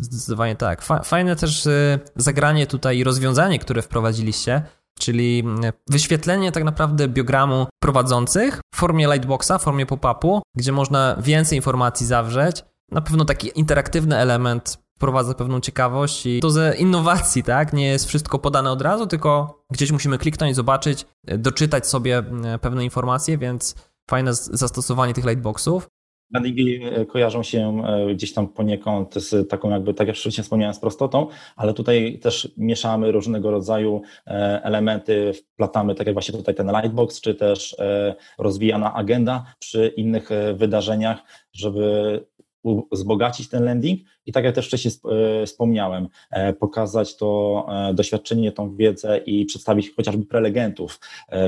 Zdecydowanie 0.00 0.56
tak. 0.56 0.82
Fajne 1.04 1.36
też 1.36 1.66
y, 1.66 1.98
zagranie 2.16 2.66
tutaj 2.66 2.98
i 2.98 3.04
rozwiązanie, 3.04 3.58
które 3.58 3.82
wprowadziliście, 3.82 4.62
czyli 4.98 5.44
y, 5.64 5.72
wyświetlenie 5.90 6.52
tak 6.52 6.64
naprawdę 6.64 7.08
biogramu 7.08 7.66
prowadzących 7.82 8.60
w 8.74 8.76
formie 8.76 9.06
lightboxa, 9.06 9.52
w 9.58 9.62
formie 9.62 9.86
pop-upu, 9.86 10.40
gdzie 10.56 10.72
można 10.72 11.16
więcej 11.20 11.58
informacji 11.58 12.06
zawrzeć. 12.06 12.64
Na 12.90 13.00
pewno 13.00 13.24
taki 13.24 13.50
interaktywny 13.54 14.16
element 14.16 14.78
wprowadza 14.96 15.34
pewną 15.34 15.60
ciekawość 15.60 16.26
i 16.26 16.40
to 16.40 16.50
ze 16.50 16.76
innowacji, 16.76 17.42
tak? 17.42 17.72
Nie 17.72 17.86
jest 17.86 18.06
wszystko 18.06 18.38
podane 18.38 18.70
od 18.70 18.82
razu, 18.82 19.06
tylko 19.06 19.62
gdzieś 19.70 19.92
musimy 19.92 20.18
kliknąć, 20.18 20.56
zobaczyć, 20.56 21.06
y, 21.30 21.38
doczytać 21.38 21.86
sobie 21.86 22.22
pewne 22.60 22.84
informacje, 22.84 23.38
więc 23.38 23.74
fajne 24.10 24.34
zastosowanie 24.34 25.14
tych 25.14 25.24
lightboxów. 25.24 25.88
Landingi 26.30 26.80
e, 26.84 27.06
kojarzą 27.06 27.42
się 27.42 27.82
e, 27.86 28.14
gdzieś 28.14 28.32
tam 28.32 28.48
poniekąd 28.48 29.14
z 29.14 29.48
taką 29.48 29.70
jakby, 29.70 29.94
tak 29.94 30.08
jak 30.08 30.16
wcześniej 30.16 30.42
wspomniałem, 30.42 30.74
z 30.74 30.78
prostotą, 30.78 31.26
ale 31.56 31.74
tutaj 31.74 32.18
też 32.22 32.52
mieszamy 32.56 33.12
różnego 33.12 33.50
rodzaju 33.50 34.02
e, 34.26 34.60
elementy, 34.62 35.32
wplatamy 35.32 35.94
tak 35.94 36.06
jak 36.06 36.14
właśnie 36.14 36.38
tutaj 36.38 36.54
ten 36.54 36.70
lightbox, 36.70 37.20
czy 37.20 37.34
też 37.34 37.76
rozwijana 38.38 38.94
agenda 38.94 39.44
przy 39.58 39.92
innych 39.96 40.28
wydarzeniach, 40.54 41.18
żeby 41.52 42.20
wzbogacić 42.92 43.48
ten 43.48 43.64
landing 43.64 44.00
i 44.26 44.32
tak 44.32 44.44
jak 44.44 44.54
też 44.54 44.66
wcześniej 44.66 44.94
wspomniałem, 45.46 46.08
pokazać 46.60 47.16
to 47.16 47.66
doświadczenie, 47.94 48.52
tą 48.52 48.76
wiedzę 48.76 49.18
i 49.18 49.44
przedstawić 49.44 49.94
chociażby 49.96 50.24
prelegentów, 50.24 51.00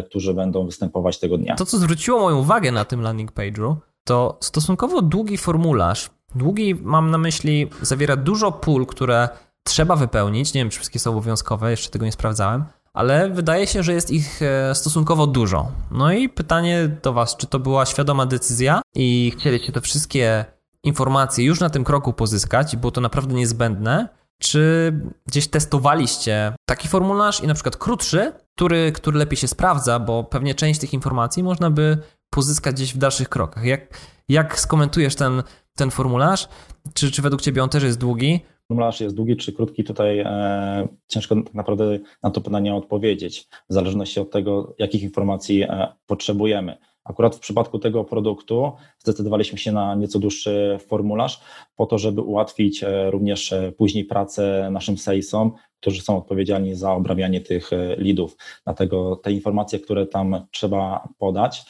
którzy 0.06 0.34
będą 0.34 0.66
występować 0.66 1.18
tego 1.18 1.38
dnia. 1.38 1.54
To, 1.54 1.66
co 1.66 1.78
zwróciło 1.78 2.20
moją 2.20 2.38
uwagę 2.38 2.72
na 2.72 2.84
tym 2.84 3.00
landing 3.00 3.32
page'u, 3.32 3.74
to 4.04 4.38
stosunkowo 4.40 5.02
długi 5.02 5.38
formularz, 5.38 6.10
długi 6.34 6.74
mam 6.74 7.10
na 7.10 7.18
myśli, 7.18 7.70
zawiera 7.82 8.16
dużo 8.16 8.52
pól, 8.52 8.86
które 8.86 9.28
trzeba 9.62 9.96
wypełnić. 9.96 10.54
Nie 10.54 10.60
wiem, 10.60 10.70
czy 10.70 10.76
wszystkie 10.76 10.98
są 10.98 11.10
obowiązkowe, 11.10 11.70
jeszcze 11.70 11.90
tego 11.90 12.04
nie 12.04 12.12
sprawdzałem, 12.12 12.64
ale 12.92 13.30
wydaje 13.30 13.66
się, 13.66 13.82
że 13.82 13.92
jest 13.92 14.10
ich 14.10 14.42
e, 14.42 14.74
stosunkowo 14.74 15.26
dużo. 15.26 15.68
No 15.90 16.12
i 16.12 16.28
pytanie 16.28 16.98
do 17.02 17.12
Was, 17.12 17.36
czy 17.36 17.46
to 17.46 17.58
była 17.58 17.86
świadoma 17.86 18.26
decyzja 18.26 18.82
i 18.94 19.32
chcieliście 19.38 19.72
te 19.72 19.80
wszystkie 19.80 20.44
informacje 20.84 21.44
już 21.44 21.60
na 21.60 21.70
tym 21.70 21.84
kroku 21.84 22.12
pozyskać 22.12 22.74
i 22.74 22.76
było 22.76 22.90
to 22.90 23.00
naprawdę 23.00 23.34
niezbędne, 23.34 24.08
czy 24.40 24.92
gdzieś 25.26 25.48
testowaliście 25.48 26.52
taki 26.68 26.88
formularz 26.88 27.40
i 27.40 27.46
na 27.46 27.54
przykład 27.54 27.76
krótszy, 27.76 28.32
który, 28.56 28.92
który 28.92 29.18
lepiej 29.18 29.36
się 29.36 29.48
sprawdza, 29.48 29.98
bo 29.98 30.24
pewnie 30.24 30.54
część 30.54 30.80
tych 30.80 30.94
informacji 30.94 31.42
można 31.42 31.70
by 31.70 31.98
pozyskać 32.30 32.74
gdzieś 32.74 32.94
w 32.94 32.98
dalszych 32.98 33.28
krokach. 33.28 33.64
Jak, 33.64 33.98
jak 34.28 34.60
skomentujesz 34.60 35.14
ten, 35.14 35.42
ten 35.76 35.90
formularz? 35.90 36.48
Czy, 36.94 37.10
czy 37.10 37.22
według 37.22 37.42
Ciebie 37.42 37.62
on 37.62 37.68
też 37.68 37.82
jest 37.82 37.98
długi? 37.98 38.40
Formularz 38.68 39.00
jest 39.00 39.16
długi 39.16 39.36
czy 39.36 39.52
krótki, 39.52 39.84
tutaj 39.84 40.18
e, 40.18 40.88
ciężko 41.08 41.34
tak 41.34 41.54
naprawdę 41.54 41.98
na 42.22 42.30
to 42.30 42.40
pytanie 42.40 42.74
odpowiedzieć, 42.74 43.48
w 43.70 43.74
zależności 43.74 44.20
od 44.20 44.30
tego, 44.30 44.74
jakich 44.78 45.02
informacji 45.02 45.62
e, 45.62 45.88
potrzebujemy. 46.06 46.76
Akurat 47.04 47.36
w 47.36 47.40
przypadku 47.40 47.78
tego 47.78 48.04
produktu 48.04 48.72
zdecydowaliśmy 48.98 49.58
się 49.58 49.72
na 49.72 49.94
nieco 49.94 50.18
dłuższy 50.18 50.78
formularz, 50.86 51.40
po 51.76 51.86
to, 51.86 51.98
żeby 51.98 52.20
ułatwić 52.20 52.84
e, 52.84 53.10
również 53.10 53.52
e, 53.52 53.72
później 53.72 54.04
pracę 54.04 54.68
naszym 54.72 54.98
salesom, 54.98 55.52
którzy 55.80 56.02
są 56.02 56.18
odpowiedzialni 56.18 56.74
za 56.74 56.92
obrabianie 56.92 57.40
tych 57.40 57.72
e, 57.72 57.96
leadów. 57.96 58.36
Dlatego 58.64 59.16
te 59.16 59.32
informacje, 59.32 59.78
które 59.78 60.06
tam 60.06 60.46
trzeba 60.50 61.08
podać, 61.18 61.64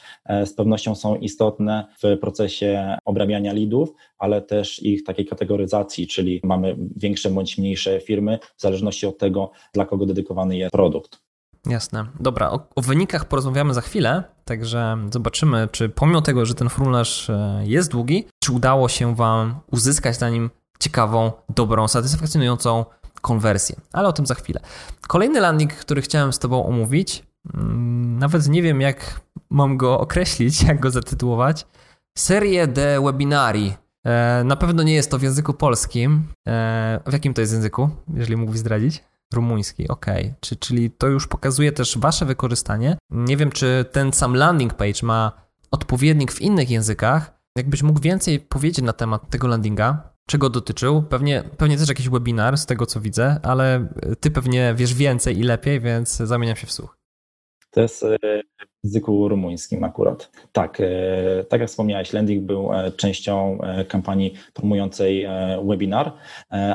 z 0.45 0.53
pewnością 0.53 0.95
są 0.95 1.15
istotne 1.15 1.87
w 2.03 2.17
procesie 2.19 2.97
obrabiania 3.05 3.53
leadów, 3.53 3.93
ale 4.17 4.41
też 4.41 4.83
ich 4.83 5.03
takiej 5.03 5.25
kategoryzacji, 5.25 6.07
czyli 6.07 6.41
mamy 6.43 6.77
większe 6.95 7.29
bądź 7.29 7.57
mniejsze 7.57 7.99
firmy, 7.99 8.39
w 8.57 8.61
zależności 8.61 9.07
od 9.07 9.17
tego, 9.17 9.51
dla 9.73 9.85
kogo 9.85 10.05
dedykowany 10.05 10.57
jest 10.57 10.71
produkt. 10.71 11.30
Jasne. 11.65 12.05
Dobra, 12.19 12.49
o, 12.51 12.67
o, 12.75 12.81
wynikach 12.81 13.25
porozmawiamy 13.25 13.73
za 13.73 13.81
chwilę, 13.81 14.23
także 14.45 14.97
zobaczymy, 15.11 15.67
czy 15.71 15.89
pomimo 15.89 16.21
tego, 16.21 16.45
że 16.45 16.53
ten 16.53 16.69
formularz 16.69 17.29
e, 17.29 17.61
jest 17.65 17.91
długi, 17.91 18.27
czy 18.39 18.51
udało 18.51 18.89
się 18.89 19.15
Wam 19.15 19.55
uzyskać 19.71 20.19
na 20.19 20.29
nim 20.29 20.49
ciekawą, 20.79 21.31
dobrą, 21.55 21.87
satysfakcjonującą 21.87 22.85
konwersję. 23.21 23.75
Ale 23.93 24.07
o 24.07 24.13
tym 24.13 24.25
za 24.25 24.35
chwilę. 24.35 24.59
Kolejny 25.07 25.39
landing, 25.39 25.73
który 25.73 26.01
chciałem 26.01 26.33
z 26.33 26.39
Tobą 26.39 26.65
omówić, 26.65 27.23
mm, 27.53 28.19
nawet 28.19 28.47
nie 28.47 28.61
wiem, 28.61 28.81
jak 28.81 29.21
mam 29.49 29.77
go 29.77 29.99
określić, 29.99 30.63
jak 30.67 30.79
go 30.79 30.91
zatytułować. 30.91 31.67
Serię 32.17 32.67
de 32.67 33.01
webinari. 33.01 33.73
E, 34.05 34.43
na 34.45 34.55
pewno 34.55 34.83
nie 34.83 34.93
jest 34.93 35.11
to 35.11 35.17
w 35.19 35.21
języku 35.21 35.53
polskim. 35.53 36.23
E, 36.47 36.99
w 37.05 37.13
jakim 37.13 37.33
to 37.33 37.41
jest 37.41 37.53
języku, 37.53 37.89
jeżeli 38.13 38.37
mógłbyś 38.37 38.59
zdradzić? 38.59 39.03
Rumuński, 39.33 39.87
ok. 39.87 40.05
Czy, 40.39 40.55
czyli 40.55 40.91
to 40.91 41.07
już 41.07 41.27
pokazuje 41.27 41.71
też 41.71 41.97
Wasze 41.97 42.25
wykorzystanie. 42.25 42.97
Nie 43.09 43.37
wiem, 43.37 43.51
czy 43.51 43.85
ten 43.91 44.13
sam 44.13 44.35
landing 44.35 44.73
page 44.73 44.99
ma 45.03 45.31
odpowiednik 45.71 46.31
w 46.31 46.41
innych 46.41 46.69
językach. 46.69 47.41
Jakbyś 47.57 47.83
mógł 47.83 47.99
więcej 47.99 48.39
powiedzieć 48.39 48.85
na 48.85 48.93
temat 48.93 49.29
tego 49.29 49.47
landinga, 49.47 50.13
czego 50.29 50.49
dotyczył? 50.49 51.03
Pewnie, 51.03 51.43
pewnie 51.57 51.77
też 51.77 51.89
jakiś 51.89 52.09
webinar 52.09 52.57
z 52.57 52.65
tego, 52.65 52.85
co 52.85 53.01
widzę, 53.01 53.39
ale 53.43 53.87
Ty 54.19 54.31
pewnie 54.31 54.73
wiesz 54.77 54.93
więcej 54.93 55.39
i 55.39 55.43
lepiej, 55.43 55.79
więc 55.79 56.17
zamieniam 56.17 56.55
się 56.55 56.67
w 56.67 56.71
słuch. 56.71 56.97
To 57.71 57.81
jest 57.81 58.03
e, 58.03 58.17
języku 58.83 59.27
rumuńskim 59.27 59.83
akurat. 59.83 60.31
Tak, 60.51 60.81
e, 60.81 61.43
tak 61.43 61.61
jak 61.61 61.69
wspomniałeś, 61.69 62.13
Landing 62.13 62.45
był 62.45 62.73
e, 62.73 62.91
częścią 62.91 63.57
kampanii 63.87 64.33
promującej 64.53 65.27
webinar, 65.67 66.11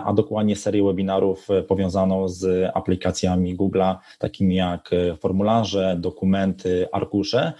a 0.04 0.12
dokładnie 0.12 0.56
serię 0.56 0.84
webinarów 0.84 1.48
powiązaną 1.68 2.28
z 2.28 2.70
aplikacjami 2.74 3.56
Google'a, 3.56 3.96
takimi 4.18 4.54
jak 4.54 4.90
formularze, 5.20 5.96
dokumenty, 6.00 6.86
arkusze. 6.92 7.52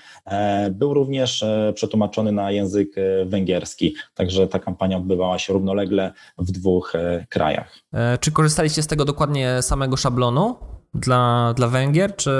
Był 0.70 0.94
również 0.94 1.44
przetłumaczony 1.74 2.32
na 2.32 2.50
język 2.50 2.94
węgierski, 3.26 3.94
także 4.14 4.48
ta 4.48 4.58
kampania 4.58 4.96
odbywała 4.96 5.38
się 5.38 5.52
równolegle 5.52 6.12
w 6.38 6.52
dwóch 6.52 6.92
krajach. 7.28 7.78
Czy 8.20 8.32
korzystaliście 8.32 8.82
z 8.82 8.86
tego 8.86 9.04
dokładnie 9.04 9.62
samego 9.62 9.96
szablonu? 9.96 10.75
Dla, 10.94 11.54
dla 11.56 11.68
Węgier, 11.68 12.16
czy 12.16 12.30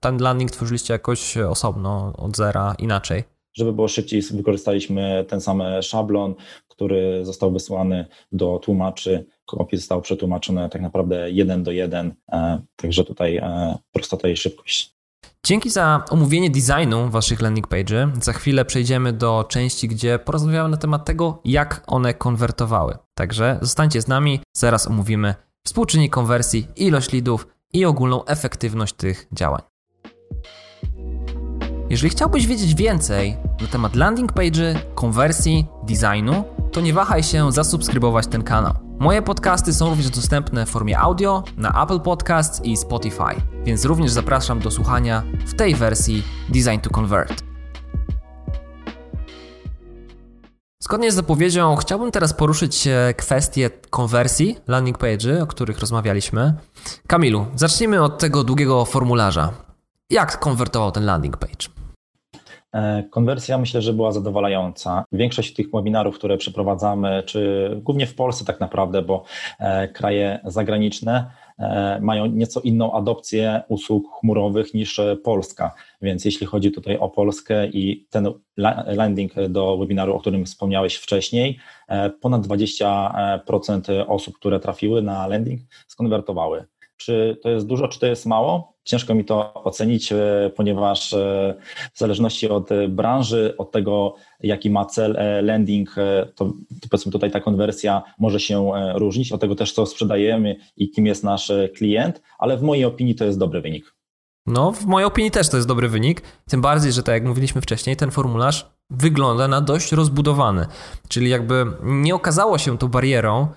ten 0.00 0.18
landing 0.18 0.50
tworzyliście 0.50 0.92
jakoś 0.94 1.36
osobno, 1.36 2.12
od 2.16 2.36
zera, 2.36 2.74
inaczej? 2.78 3.24
Żeby 3.54 3.72
było 3.72 3.88
szybciej, 3.88 4.22
wykorzystaliśmy 4.22 5.24
ten 5.28 5.40
sam 5.40 5.62
szablon, 5.82 6.34
który 6.68 7.24
został 7.24 7.52
wysłany 7.52 8.06
do 8.32 8.58
tłumaczy. 8.58 9.26
Kopie 9.46 9.76
zostało 9.76 10.00
przetłumaczone 10.02 10.68
tak 10.68 10.82
naprawdę 10.82 11.30
jeden 11.30 11.62
do 11.62 11.70
jeden, 11.70 12.14
e, 12.32 12.62
także 12.76 13.04
tutaj 13.04 13.36
e, 13.36 13.78
prostota 13.92 14.28
i 14.28 14.36
szybkość. 14.36 14.94
Dzięki 15.46 15.70
za 15.70 16.04
omówienie 16.10 16.50
designu 16.50 17.10
waszych 17.10 17.40
landing 17.40 17.68
page'y. 17.68 18.22
Za 18.22 18.32
chwilę 18.32 18.64
przejdziemy 18.64 19.12
do 19.12 19.44
części, 19.48 19.88
gdzie 19.88 20.18
porozmawiamy 20.18 20.68
na 20.68 20.76
temat 20.76 21.04
tego, 21.04 21.40
jak 21.44 21.84
one 21.86 22.14
konwertowały. 22.14 22.98
Także 23.14 23.58
zostańcie 23.62 24.02
z 24.02 24.08
nami, 24.08 24.40
zaraz 24.56 24.88
omówimy 24.88 25.34
współczynnik 25.66 26.12
konwersji, 26.12 26.66
ilość 26.76 27.12
leadów 27.12 27.46
i 27.72 27.84
ogólną 27.84 28.24
efektywność 28.24 28.94
tych 28.94 29.26
działań. 29.32 29.62
Jeżeli 31.90 32.10
chciałbyś 32.10 32.46
wiedzieć 32.46 32.74
więcej 32.74 33.36
na 33.60 33.66
temat 33.66 33.94
landing 33.94 34.32
page'y, 34.32 34.78
konwersji, 34.94 35.66
designu, 35.82 36.44
to 36.72 36.80
nie 36.80 36.92
wahaj 36.92 37.22
się 37.22 37.52
zasubskrybować 37.52 38.26
ten 38.26 38.42
kanał. 38.42 38.74
Moje 38.98 39.22
podcasty 39.22 39.74
są 39.74 39.90
również 39.90 40.10
dostępne 40.10 40.66
w 40.66 40.70
formie 40.70 40.98
audio 40.98 41.44
na 41.56 41.82
Apple 41.82 42.00
Podcasts 42.00 42.64
i 42.64 42.76
Spotify, 42.76 43.42
więc 43.64 43.84
również 43.84 44.10
zapraszam 44.10 44.60
do 44.60 44.70
słuchania 44.70 45.22
w 45.46 45.54
tej 45.54 45.74
wersji 45.74 46.22
Design 46.48 46.80
to 46.80 46.90
Convert. 46.90 47.51
Zgodnie 50.92 51.12
z 51.12 51.14
zapowiedzią 51.14 51.76
chciałbym 51.76 52.10
teraz 52.10 52.34
poruszyć 52.34 52.88
kwestię 53.16 53.70
konwersji 53.90 54.56
landing 54.66 54.98
page'y, 54.98 55.42
o 55.42 55.46
których 55.46 55.78
rozmawialiśmy. 55.78 56.54
Kamilu, 57.06 57.46
zacznijmy 57.54 58.02
od 58.02 58.18
tego 58.18 58.44
długiego 58.44 58.84
formularza. 58.84 59.52
Jak 60.10 60.38
konwertował 60.38 60.92
ten 60.92 61.04
landing 61.04 61.36
page? 61.36 61.68
E, 62.72 63.02
konwersja 63.10 63.58
myślę, 63.58 63.82
że 63.82 63.92
była 63.92 64.12
zadowalająca. 64.12 65.04
Większość 65.12 65.54
tych 65.54 65.66
webinarów, 65.74 66.14
które 66.14 66.36
przeprowadzamy, 66.36 67.22
czy 67.26 67.70
głównie 67.82 68.06
w 68.06 68.14
Polsce 68.14 68.44
tak 68.44 68.60
naprawdę, 68.60 69.02
bo 69.02 69.24
e, 69.58 69.88
kraje 69.88 70.40
zagraniczne 70.44 71.12
e, 71.20 71.51
mają 72.00 72.26
nieco 72.26 72.60
inną 72.60 72.92
adopcję 72.92 73.62
usług 73.68 74.06
chmurowych 74.20 74.74
niż 74.74 75.00
Polska. 75.24 75.74
Więc 76.02 76.24
jeśli 76.24 76.46
chodzi 76.46 76.72
tutaj 76.72 76.98
o 76.98 77.08
Polskę 77.08 77.68
i 77.68 78.06
ten 78.10 78.32
landing 78.86 79.32
do 79.48 79.76
webinaru, 79.76 80.14
o 80.14 80.20
którym 80.20 80.44
wspomniałeś 80.44 80.94
wcześniej, 80.94 81.58
ponad 82.20 82.46
20% 82.46 84.04
osób, 84.08 84.34
które 84.34 84.60
trafiły 84.60 85.02
na 85.02 85.26
landing, 85.26 85.60
skonwertowały. 85.88 86.64
Czy 86.96 87.38
to 87.42 87.50
jest 87.50 87.66
dużo, 87.66 87.88
czy 87.88 88.00
to 88.00 88.06
jest 88.06 88.26
mało? 88.26 88.71
Ciężko 88.84 89.14
mi 89.14 89.24
to 89.24 89.54
ocenić, 89.54 90.12
e, 90.12 90.50
ponieważ 90.56 91.12
e, 91.12 91.54
w 91.94 91.98
zależności 91.98 92.48
od 92.48 92.68
branży, 92.88 93.54
od 93.58 93.70
tego, 93.70 94.14
jaki 94.40 94.70
ma 94.70 94.84
cel 94.84 95.16
e, 95.16 95.42
landing, 95.42 95.94
to 96.34 96.52
powiedzmy 96.90 97.12
tutaj 97.12 97.30
ta 97.30 97.40
konwersja 97.40 98.02
może 98.18 98.40
się 98.40 98.72
różnić, 98.94 99.32
od 99.32 99.40
tego 99.40 99.54
też, 99.54 99.72
co 99.72 99.86
sprzedajemy 99.86 100.56
i 100.76 100.90
kim 100.90 101.06
jest 101.06 101.24
nasz 101.24 101.52
klient, 101.76 102.22
ale 102.38 102.56
w 102.56 102.62
mojej 102.62 102.84
opinii 102.84 103.14
to 103.14 103.24
jest 103.24 103.38
dobry 103.38 103.60
wynik. 103.60 103.94
No, 104.46 104.72
w 104.72 104.86
mojej 104.86 105.06
opinii 105.06 105.30
też 105.30 105.48
to 105.48 105.56
jest 105.56 105.68
dobry 105.68 105.88
wynik. 105.88 106.22
Tym 106.48 106.60
bardziej, 106.60 106.92
że 106.92 107.02
tak 107.02 107.12
jak 107.12 107.24
mówiliśmy 107.24 107.60
wcześniej, 107.60 107.96
ten 107.96 108.10
formularz 108.10 108.70
wygląda 108.90 109.48
na 109.48 109.60
dość 109.60 109.92
rozbudowany. 109.92 110.66
Czyli 111.08 111.30
jakby 111.30 111.66
nie 111.82 112.14
okazało 112.14 112.58
się 112.58 112.78
to 112.78 112.88
barierą, 112.88 113.48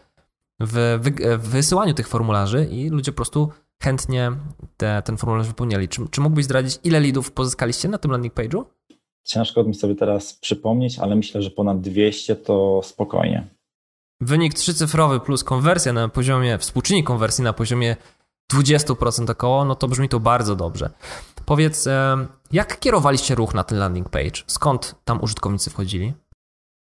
w 0.60 1.00
wysyłaniu 1.38 1.94
tych 1.94 2.08
formularzy 2.08 2.68
i 2.72 2.90
ludzie 2.90 3.12
po 3.12 3.16
prostu 3.16 3.50
chętnie 3.84 4.32
te, 4.78 5.02
ten 5.06 5.18
formularz 5.18 5.48
wypełniali. 5.48 5.88
Czy, 5.88 6.10
czy 6.12 6.22
mógłbyś 6.22 6.46
zdradzić, 6.46 6.80
ile 6.84 7.00
lidów 7.00 7.32
pozyskaliście 7.32 7.90
na 7.90 7.98
tym 7.98 8.12
landing 8.12 8.34
page'u? 8.34 8.64
Ciężko 9.24 9.64
mi 9.64 9.76
sobie 9.76 9.96
teraz 9.96 10.34
przypomnieć, 10.34 11.00
ale 11.00 11.16
myślę, 11.16 11.42
że 11.42 11.50
ponad 11.50 11.82
200 11.82 12.36
to 12.36 12.82
spokojnie. 12.84 13.48
Wynik 14.22 14.54
trzycyfrowy 14.54 15.20
plus 15.20 15.44
konwersja 15.44 15.94
na 15.94 16.10
poziomie, 16.10 16.58
współczynnik 16.58 17.08
konwersji 17.08 17.44
na 17.44 17.54
poziomie 17.54 17.96
20% 18.54 19.32
około, 19.32 19.66
no 19.66 19.76
to 19.76 19.88
brzmi 19.88 20.10
to 20.10 20.20
bardzo 20.20 20.56
dobrze. 20.56 20.90
Powiedz, 21.46 21.88
jak 22.52 22.80
kierowaliście 22.80 23.36
ruch 23.36 23.54
na 23.54 23.64
ten 23.64 23.78
landing 23.78 24.10
page? 24.10 24.42
Skąd 24.48 24.96
tam 25.04 25.24
użytkownicy 25.24 25.70
wchodzili? 25.70 26.14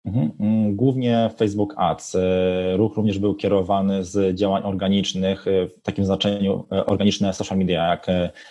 Mhm. 0.06 0.32
Mm, 0.40 0.76
głównie 0.76 1.30
Facebook 1.38 1.74
Ads. 1.78 2.16
E, 2.16 2.78
ruch 2.78 2.96
również 2.96 3.20
był 3.20 3.36
kierowany 3.36 4.04
z 4.04 4.36
działań 4.36 4.64
organicznych, 4.66 5.48
e, 5.48 5.68
w 5.68 5.82
takim 5.82 6.06
znaczeniu 6.06 6.66
e, 6.72 6.86
organiczne 6.86 7.34
social 7.34 7.58
media, 7.58 7.88
jak 7.88 8.08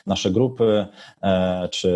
nasze 0.07 0.31
grupy, 0.31 0.87
czy 1.71 1.91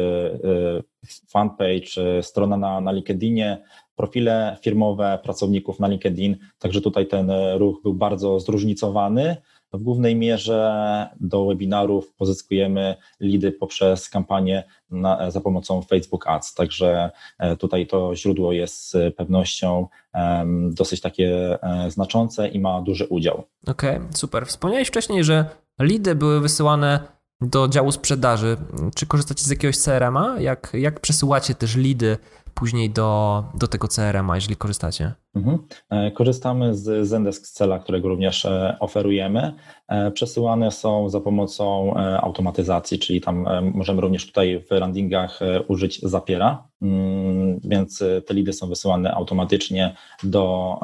fanpage, 1.29 2.23
strona 2.23 2.57
na, 2.57 2.81
na 2.81 2.93
LinkedInie, 2.93 3.63
profile 3.97 4.57
firmowe 4.63 5.19
pracowników 5.23 5.81
na 5.81 5.89
LinkedIn. 5.89 6.37
Także 6.59 6.81
tutaj 6.81 7.07
ten 7.07 7.31
ruch 7.57 7.83
był 7.83 7.95
bardzo 7.95 8.41
zróżnicowany. 8.41 9.37
W 9.73 9.83
głównej 9.83 10.17
mierze 10.17 11.09
do 11.21 11.47
webinarów 11.47 12.13
pozyskujemy 12.13 12.97
lidy 13.21 13.53
poprzez 13.53 14.09
kampanię 14.09 14.65
na, 14.91 15.31
za 15.31 15.41
pomocą 15.41 15.83
Facebook 15.83 16.27
Ads. 16.27 16.55
Także 16.55 17.11
e, 17.39 17.57
tutaj 17.57 17.87
to 17.87 18.17
źródło 18.17 18.53
jest 18.53 18.91
z 18.91 19.17
pewnością 19.17 19.87
um, 20.15 20.75
dosyć 20.75 21.01
takie 21.01 21.59
um, 21.63 21.91
znaczące 21.91 22.49
i 22.49 22.61
ma 22.61 22.83
duży 22.83 23.07
udział. 23.07 23.45
Okej, 23.67 23.97
okay, 23.97 24.09
super. 24.15 24.47
Wspomniałeś 24.47 24.89
wcześniej, 24.89 25.25
że 25.25 25.45
lidy 25.81 26.15
były 26.15 26.41
wysyłane 26.41 27.01
do 27.41 27.69
działu 27.69 27.93
sprzedaży. 27.93 28.57
Czy 28.95 29.07
korzystacie 29.07 29.45
z 29.45 29.51
jakiegoś 29.51 29.79
CRM-a? 29.79 30.41
Jak, 30.41 30.73
jak 30.75 31.01
przesyłacie 31.01 31.55
też 31.55 31.77
lidy 31.77 32.19
później 32.55 32.91
do, 32.91 33.45
do 33.55 33.69
tego 33.69 33.89
CRM-a, 33.89 34.35
jeżeli 34.35 34.57
korzystacie? 34.57 35.13
Mhm. 35.35 35.59
E, 35.91 36.11
korzystamy 36.11 36.75
z 36.75 37.09
Zendesk 37.09 37.47
Cela, 37.49 37.79
którego 37.79 38.09
również 38.09 38.45
e, 38.45 38.77
oferujemy. 38.81 39.53
E, 39.89 40.11
przesyłane 40.11 40.71
są 40.71 41.09
za 41.09 41.21
pomocą 41.21 41.95
automatyzacji, 42.21 42.99
czyli 42.99 43.21
tam 43.21 43.47
możemy 43.75 44.01
również 44.01 44.27
tutaj 44.27 44.65
w 44.71 44.71
landingach 44.71 45.41
użyć 45.69 46.01
Zapiera, 46.03 46.65
mm, 46.83 47.61
więc 47.65 48.05
te 48.27 48.35
lidy 48.35 48.53
są 48.53 48.69
wysyłane 48.69 49.13
automatycznie 49.15 49.95
do 50.23 50.75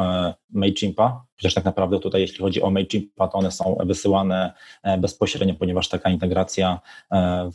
MailChimpa, 0.51 1.25
chociaż 1.37 1.55
tak 1.55 1.65
naprawdę 1.65 2.01
tutaj 2.01 2.21
jeśli 2.21 2.39
chodzi 2.39 2.63
o 2.63 2.71
MailChimpa, 2.71 3.29
to 3.29 3.39
one 3.39 3.51
są 3.51 3.77
wysyłane 3.85 4.53
bezpośrednio, 4.99 5.55
ponieważ 5.55 5.89
taka 5.89 6.11
integracja 6.11 6.81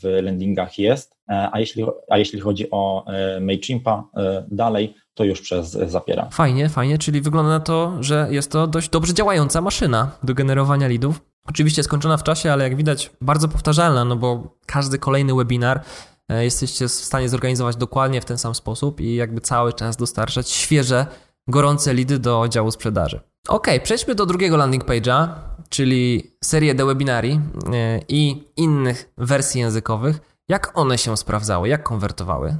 w 0.01 0.19
landingach 0.23 0.79
jest, 0.79 1.17
a 1.27 1.59
jeśli, 1.59 1.85
a 2.09 2.17
jeśli 2.17 2.39
chodzi 2.39 2.71
o 2.71 3.05
MailChimpa 3.41 4.03
dalej, 4.47 4.95
to 5.13 5.23
już 5.23 5.41
przez 5.41 5.71
Zapiera. 5.71 6.29
Fajnie, 6.31 6.69
fajnie, 6.69 6.97
czyli 6.97 7.21
wygląda 7.21 7.51
na 7.51 7.59
to, 7.59 7.97
że 7.99 8.27
jest 8.31 8.51
to 8.51 8.67
dość 8.67 8.89
dobrze 8.89 9.13
działająca 9.13 9.61
maszyna 9.61 10.11
do 10.23 10.33
generowania 10.33 10.87
lidów. 10.87 11.21
Oczywiście 11.45 11.83
skończona 11.83 12.17
w 12.17 12.23
czasie, 12.23 12.53
ale 12.53 12.63
jak 12.63 12.75
widać 12.75 13.11
bardzo 13.21 13.47
powtarzalna, 13.47 14.05
no 14.05 14.15
bo 14.15 14.57
każdy 14.65 14.99
kolejny 14.99 15.35
webinar 15.35 15.81
e, 16.29 16.43
jesteście 16.43 16.87
w 16.87 16.91
stanie 16.91 17.29
zorganizować 17.29 17.75
dokładnie 17.75 18.21
w 18.21 18.25
ten 18.25 18.37
sam 18.37 18.55
sposób 18.55 19.01
i 19.01 19.15
jakby 19.15 19.41
cały 19.41 19.73
czas 19.73 19.97
dostarczać 19.97 20.49
świeże, 20.49 21.05
gorące 21.47 21.93
lidy 21.93 22.19
do 22.19 22.47
działu 22.49 22.71
sprzedaży. 22.71 23.19
Ok, 23.47 23.67
przejdźmy 23.83 24.15
do 24.15 24.25
drugiego 24.25 24.57
landing 24.57 24.85
page'a, 24.85 25.27
czyli 25.69 26.31
serię 26.43 26.75
The 26.75 26.85
Webinari 26.85 27.39
e, 27.73 27.99
i 28.07 28.43
innych 28.57 29.13
wersji 29.17 29.61
językowych. 29.61 30.19
Jak 30.49 30.77
one 30.77 30.97
się 30.97 31.17
sprawdzały, 31.17 31.69
jak 31.69 31.83
konwertowały? 31.83 32.57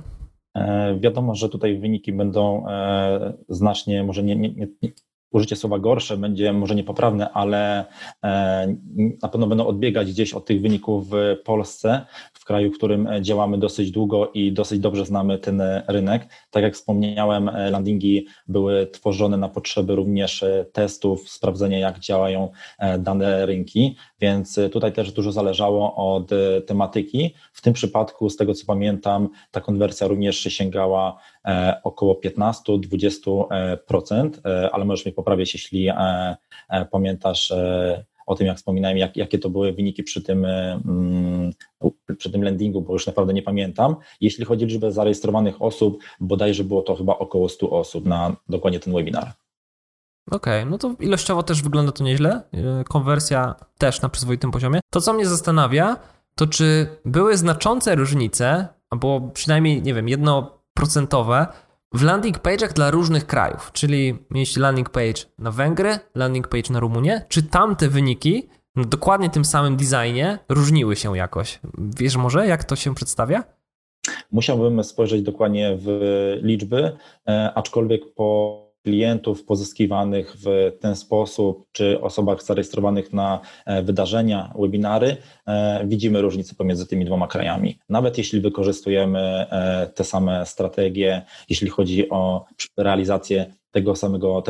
E, 0.55 0.97
wiadomo, 0.99 1.35
że 1.35 1.49
tutaj 1.49 1.77
wyniki 1.77 2.13
będą 2.13 2.67
e, 2.69 3.33
znacznie, 3.49 4.03
może 4.03 4.23
nie, 4.23 4.35
nie, 4.35 4.49
nie, 4.49 4.67
użycie 5.31 5.55
słowa 5.55 5.79
gorsze 5.79 6.17
będzie 6.17 6.53
może 6.53 6.75
niepoprawne, 6.75 7.31
ale 7.31 7.85
e, 8.23 8.75
na 9.21 9.29
pewno 9.29 9.47
będą 9.47 9.67
odbiegać 9.67 10.11
gdzieś 10.11 10.33
od 10.33 10.45
tych 10.45 10.61
wyników 10.61 11.09
w 11.09 11.37
Polsce, 11.45 12.05
w 12.41 12.45
kraju, 12.45 12.71
w 12.71 12.77
którym 12.77 13.08
działamy 13.21 13.58
dosyć 13.58 13.91
długo 13.91 14.32
i 14.34 14.51
dosyć 14.51 14.80
dobrze 14.80 15.06
znamy 15.06 15.39
ten 15.39 15.62
rynek. 15.88 16.27
Tak 16.51 16.63
jak 16.63 16.73
wspomniałem, 16.73 17.49
landingi 17.71 18.25
były 18.47 18.88
tworzone 18.88 19.38
na 19.38 19.49
potrzeby 19.49 19.95
również 19.95 20.45
testów, 20.71 21.30
sprawdzenia 21.30 21.80
jak 21.80 21.99
działają 21.99 22.49
dane 22.99 23.45
rynki, 23.45 23.95
więc 24.21 24.60
tutaj 24.71 24.93
też 24.93 25.12
dużo 25.12 25.32
zależało 25.32 26.15
od 26.15 26.30
tematyki. 26.65 27.36
W 27.54 27.62
tym 27.62 27.73
przypadku, 27.73 28.30
z 28.30 28.38
tego 28.38 28.54
co 28.54 28.65
pamiętam, 28.65 29.30
ta 29.51 29.62
konwersja 29.62 30.08
również 30.08 30.39
sięgała 30.39 31.19
e, 31.45 31.80
około 31.84 32.19
15-20%, 32.25 34.30
e, 34.45 34.69
ale 34.71 34.86
możesz 34.86 35.06
mnie 35.06 35.13
poprawić, 35.13 35.54
jeśli 35.54 35.88
e, 35.89 36.36
pamiętasz 36.91 37.54
o 38.32 38.36
tym, 38.36 38.48
jak 38.48 38.58
wspominałem, 38.58 38.98
jak, 38.98 39.17
jakie 39.17 39.39
to 39.39 39.50
były 39.50 39.74
wyniki 39.74 40.04
przy 40.04 40.22
tym, 40.22 40.46
mm, 40.46 41.52
przy 42.17 42.32
tym 42.32 42.44
landingu, 42.44 42.82
bo 42.82 42.94
już 42.94 43.08
naprawdę 43.08 43.34
nie 43.34 43.41
pamiętam. 43.41 43.96
Jeśli 44.22 44.46
chodzi 44.46 44.65
o 44.65 44.67
liczbę 44.67 44.91
zarejestrowanych 44.91 45.62
osób, 45.62 46.04
bodajże 46.20 46.63
było 46.63 46.82
to 46.82 46.96
chyba 46.96 47.17
około 47.17 47.50
100 47.50 47.70
osób 47.70 48.06
na 48.06 48.36
dokładnie 48.50 48.80
ten 48.80 48.94
webinar. 48.94 49.34
Okej, 50.32 50.60
okay, 50.62 50.72
no 50.72 50.78
to 50.78 50.96
ilościowo 51.00 51.44
też 51.44 51.62
wygląda 51.62 51.91
to 51.91 52.04
nieźle. 52.04 52.41
Konwersja 52.89 53.56
też 53.78 54.02
na 54.02 54.10
przyzwoitym 54.10 54.52
poziomie. 54.52 54.80
To, 54.89 55.02
co 55.02 55.13
mnie 55.13 55.26
zastanawia, 55.26 55.98
to 56.36 56.48
czy 56.48 56.88
były 57.06 57.38
znaczące 57.38 57.96
różnice, 57.96 58.67
albo 58.89 59.22
przynajmniej, 59.34 59.82
nie 59.82 59.94
wiem, 59.94 60.10
jednoprocentowe 60.10 61.48
w 61.93 62.04
landing 62.04 62.39
page'ach 62.39 62.73
dla 62.73 62.91
różnych 62.91 63.25
krajów, 63.27 63.71
czyli 63.73 64.17
mieliście 64.30 64.62
landing 64.62 64.89
page 64.89 65.21
na 65.39 65.51
Węgry, 65.51 65.99
landing 66.15 66.47
page 66.47 66.73
na 66.73 66.80
Rumunię, 66.80 67.25
czy 67.30 67.43
tamte 67.43 67.88
wyniki 67.88 68.49
na 68.75 68.84
dokładnie 68.84 69.30
tym 69.30 69.45
samym 69.45 69.77
designie 69.77 70.39
różniły 70.49 70.95
się 70.95 71.17
jakoś? 71.17 71.60
Wiesz 71.77 72.17
może, 72.17 72.47
jak 72.47 72.63
to 72.63 72.75
się 72.75 72.95
przedstawia? 72.95 73.43
Musiałbym 74.32 74.84
spojrzeć 74.84 75.21
dokładnie 75.21 75.77
w 75.80 75.99
liczby, 76.41 76.97
e, 77.27 77.51
aczkolwiek 77.56 78.13
po 78.13 78.70
klientów 78.84 79.46
pozyskiwanych 79.46 80.36
w 80.46 80.72
ten 80.80 80.96
sposób, 80.96 81.65
czy 81.72 82.02
osobach 82.02 82.44
zarejestrowanych 82.44 83.13
na 83.13 83.39
e, 83.65 83.84
wydarzenia, 83.84 84.54
webinary, 84.60 85.17
e, 85.48 85.88
widzimy 85.88 86.22
różnicę 86.22 86.56
pomiędzy 86.56 86.88
tymi 86.88 87.06
dwoma 87.06 87.28
krajami. 87.28 87.80
Nawet 87.89 88.17
jeśli 88.17 88.41
wykorzystujemy 88.41 89.20
e, 89.20 89.91
te 89.96 90.04
same 90.04 90.46
strategie, 90.46 91.22
jeśli 91.50 91.70
chodzi 91.70 92.10
o 92.10 92.46
realizację 92.78 93.54
tego 93.72 93.96
samego, 93.96 94.44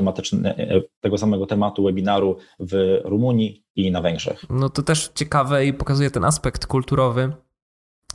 tego 1.02 1.18
samego 1.18 1.46
tematu 1.46 1.84
webinaru 1.84 2.38
w 2.60 3.02
Rumunii 3.04 3.64
i 3.76 3.92
na 3.92 4.02
Węgrzech. 4.02 4.46
No 4.50 4.70
to 4.70 4.84
też 4.84 5.12
ciekawe 5.16 5.66
i 5.66 5.74
pokazuje 5.74 6.12
ten 6.12 6.24
aspekt 6.24 6.66
kulturowy, 6.66 7.32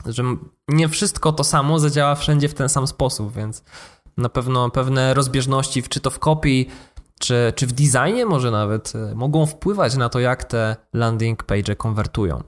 że 0.05 0.23
nie 0.67 0.89
wszystko 0.89 1.31
to 1.31 1.43
samo 1.43 1.79
zadziała 1.79 2.15
wszędzie 2.15 2.49
w 2.49 2.53
ten 2.53 2.69
sam 2.69 2.87
sposób, 2.87 3.33
więc 3.33 3.63
Na 4.17 4.29
pewno 4.29 4.69
pewne 4.69 5.13
rozbieżności, 5.13 5.83
czy 5.83 5.99
to 5.99 6.09
w 6.09 6.19
kopii, 6.19 6.69
czy, 7.19 7.53
czy 7.55 7.67
w 7.67 7.71
designie 7.71 8.25
może 8.25 8.51
nawet, 8.51 8.93
e, 8.95 9.15
mogą 9.15 9.45
wpływać 9.45 9.95
na 9.95 10.09
to, 10.09 10.19
jak 10.19 10.43
te 10.43 10.75
landing 10.93 11.43
page 11.43 11.75
konwertują. 11.75 12.43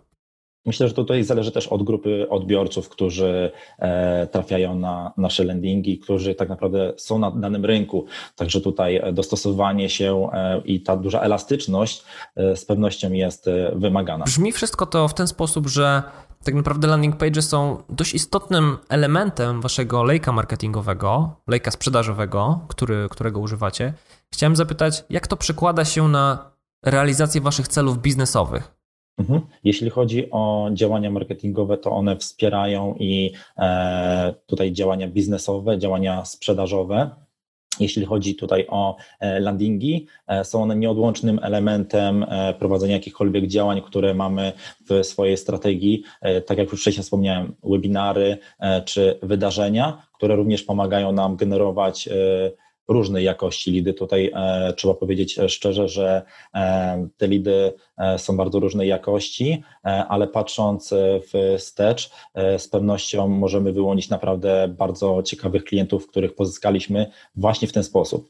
Myślę, 0.66 0.88
że 0.88 0.94
tutaj 0.94 1.24
zależy 1.24 1.52
też 1.52 1.68
od 1.68 1.84
grupy 1.84 2.30
odbiorców, 2.30 2.90
którzy 2.90 3.52
e, 3.80 4.28
trafiają 4.28 4.76
na 4.76 5.14
nasze 5.18 5.44
landingi, 5.44 6.00
którzy 6.00 6.36
tak 6.36 6.50
naprawdę 6.50 6.94
są 6.98 7.20
na 7.20 7.32
danym 7.32 7.66
rynku. 7.66 8.06
Także 8.36 8.62
tutaj 8.62 9.02
dostosowanie 9.14 9.90
się 9.90 10.30
e, 10.34 10.62
i 10.66 10.82
ta 10.82 10.98
duża 10.98 11.22
elastyczność 11.22 12.04
e, 12.36 12.56
z 12.56 12.66
pewnością 12.66 13.12
jest 13.12 13.50
wymagana. 13.74 14.26
Brzmi 14.26 14.52
wszystko 14.52 14.86
to 14.86 15.08
w 15.08 15.14
ten 15.14 15.28
sposób, 15.28 15.68
że 15.68 16.04
tak 16.44 16.56
naprawdę 16.56 16.88
landing 16.88 17.18
page 17.18 17.42
są 17.42 17.84
dość 17.90 18.14
istotnym 18.14 18.78
elementem 18.90 19.62
waszego 19.62 20.04
lejka 20.04 20.32
marketingowego, 20.32 21.36
lejka 21.48 21.72
sprzedażowego, 21.72 22.60
który, 22.68 23.08
którego 23.12 23.40
używacie. 23.40 23.94
Chciałem 24.34 24.56
zapytać, 24.56 25.04
jak 25.10 25.28
to 25.28 25.38
przekłada 25.38 25.86
się 25.86 26.08
na 26.08 26.52
realizację 26.86 27.42
waszych 27.42 27.68
celów 27.68 27.98
biznesowych? 27.98 28.80
Mhm. 29.18 29.42
Jeśli 29.64 29.90
chodzi 29.90 30.32
o 30.32 30.70
działania 30.74 31.12
marketingowe, 31.12 31.78
to 31.78 31.92
one 31.92 32.18
wspierają 32.18 32.96
i 33.00 33.32
e, 33.58 34.34
tutaj 34.46 34.72
działania 34.72 35.08
biznesowe, 35.08 35.78
działania 35.78 36.26
sprzedażowe. 36.26 37.10
Jeśli 37.80 38.06
chodzi 38.06 38.36
tutaj 38.36 38.66
o 38.70 38.96
e, 39.20 39.40
landingi, 39.40 40.08
e, 40.28 40.46
są 40.46 40.64
one 40.64 40.76
nieodłącznym 40.76 41.40
elementem 41.44 42.26
prowadzenia 42.60 42.94
jakichkolwiek 42.94 43.48
działań, 43.48 43.82
które 43.82 44.14
mamy 44.14 44.54
w 44.90 45.06
swojej 45.06 45.38
strategii. 45.38 46.04
Tak 46.46 46.58
jak 46.58 46.72
już 46.72 46.82
wcześniej 46.82 47.04
wspomniałem, 47.04 47.56
webinary 47.64 48.38
czy 48.86 49.20
wydarzenia, 49.24 50.02
które 50.14 50.36
również 50.36 50.64
pomagają 50.64 51.12
nam 51.12 51.36
generować 51.36 52.10
różnej 52.90 53.26
jakości 53.26 53.72
lidy. 53.72 53.94
Tutaj 53.94 54.32
e, 54.36 54.74
trzeba 54.74 54.94
powiedzieć 54.94 55.40
szczerze, 55.48 55.88
że 55.88 56.22
e, 56.54 57.08
te 57.18 57.28
lidy 57.28 57.74
e, 57.98 58.20
są 58.20 58.38
bardzo 58.38 58.60
różnej 58.60 58.88
jakości, 58.88 59.64
ale 59.84 60.28
patrząc 60.28 60.94
wstecz, 61.58 62.10
z 62.58 62.68
pewnością 62.68 63.28
możemy 63.28 63.74
wyłonić 63.74 64.10
naprawdę 64.10 64.68
bardzo 64.78 65.24
ciekawych 65.24 65.64
klientów, 65.64 66.08
których 66.08 66.36
pozyskaliśmy 66.36 67.12
właśnie 67.36 67.68
w 67.68 67.74
ten 67.74 67.84
sposób. 67.84 68.30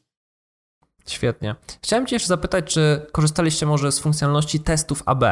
Świetnie. 1.08 1.56
Chciałem 1.82 2.06
Cię 2.06 2.16
jeszcze 2.16 2.28
zapytać, 2.28 2.66
czy 2.66 3.02
korzystaliście 3.12 3.66
może 3.66 3.92
z 3.92 4.00
funkcjonalności 4.00 4.60
testów 4.60 5.04
AB? 5.06 5.24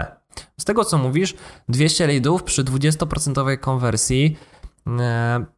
Z 0.60 0.66
tego 0.66 0.86
co 0.86 0.98
mówisz, 0.98 1.34
200 1.70 2.08
lidów 2.08 2.44
przy 2.44 2.64
20% 2.64 3.58
konwersji 3.58 4.36
E, 4.36 4.57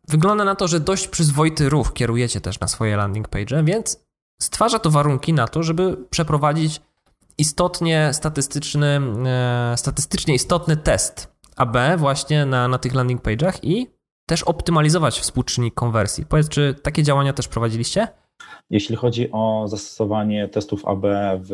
wygląda 0.08 0.46
na 0.46 0.56
to, 0.56 0.68
że 0.68 0.80
dość 0.80 1.08
przyzwoity 1.08 1.70
ruch 1.70 1.94
kierujecie 1.94 2.42
też 2.42 2.60
na 2.60 2.68
swoje 2.68 2.98
landing 2.98 3.28
page, 3.28 3.64
więc 3.64 4.00
stwarza 4.42 4.80
to 4.80 4.90
warunki 4.90 5.34
na 5.34 5.48
to, 5.48 5.64
żeby 5.64 5.98
przeprowadzić 6.10 6.82
istotnie 7.38 8.10
statystyczny, 8.14 9.02
e, 9.26 9.74
statystycznie 9.78 10.36
istotny 10.36 10.78
test 10.78 11.28
AB 11.56 11.78
właśnie 11.98 12.46
na, 12.46 12.68
na 12.68 12.78
tych 12.78 12.94
landing 12.94 13.22
page'ach 13.22 13.60
i 13.62 13.88
też 14.26 14.44
optymalizować 14.44 15.20
współczynnik 15.20 15.74
konwersji. 15.74 16.26
Powiedz, 16.26 16.50
czy 16.50 16.76
takie 16.84 17.04
działania 17.04 17.34
też 17.34 17.48
prowadziliście? 17.48 18.08
Jeśli 18.70 18.96
chodzi 18.96 19.32
o 19.32 19.68
zastosowanie 19.68 20.48
testów 20.48 20.86
AB 20.86 21.06
w 21.44 21.52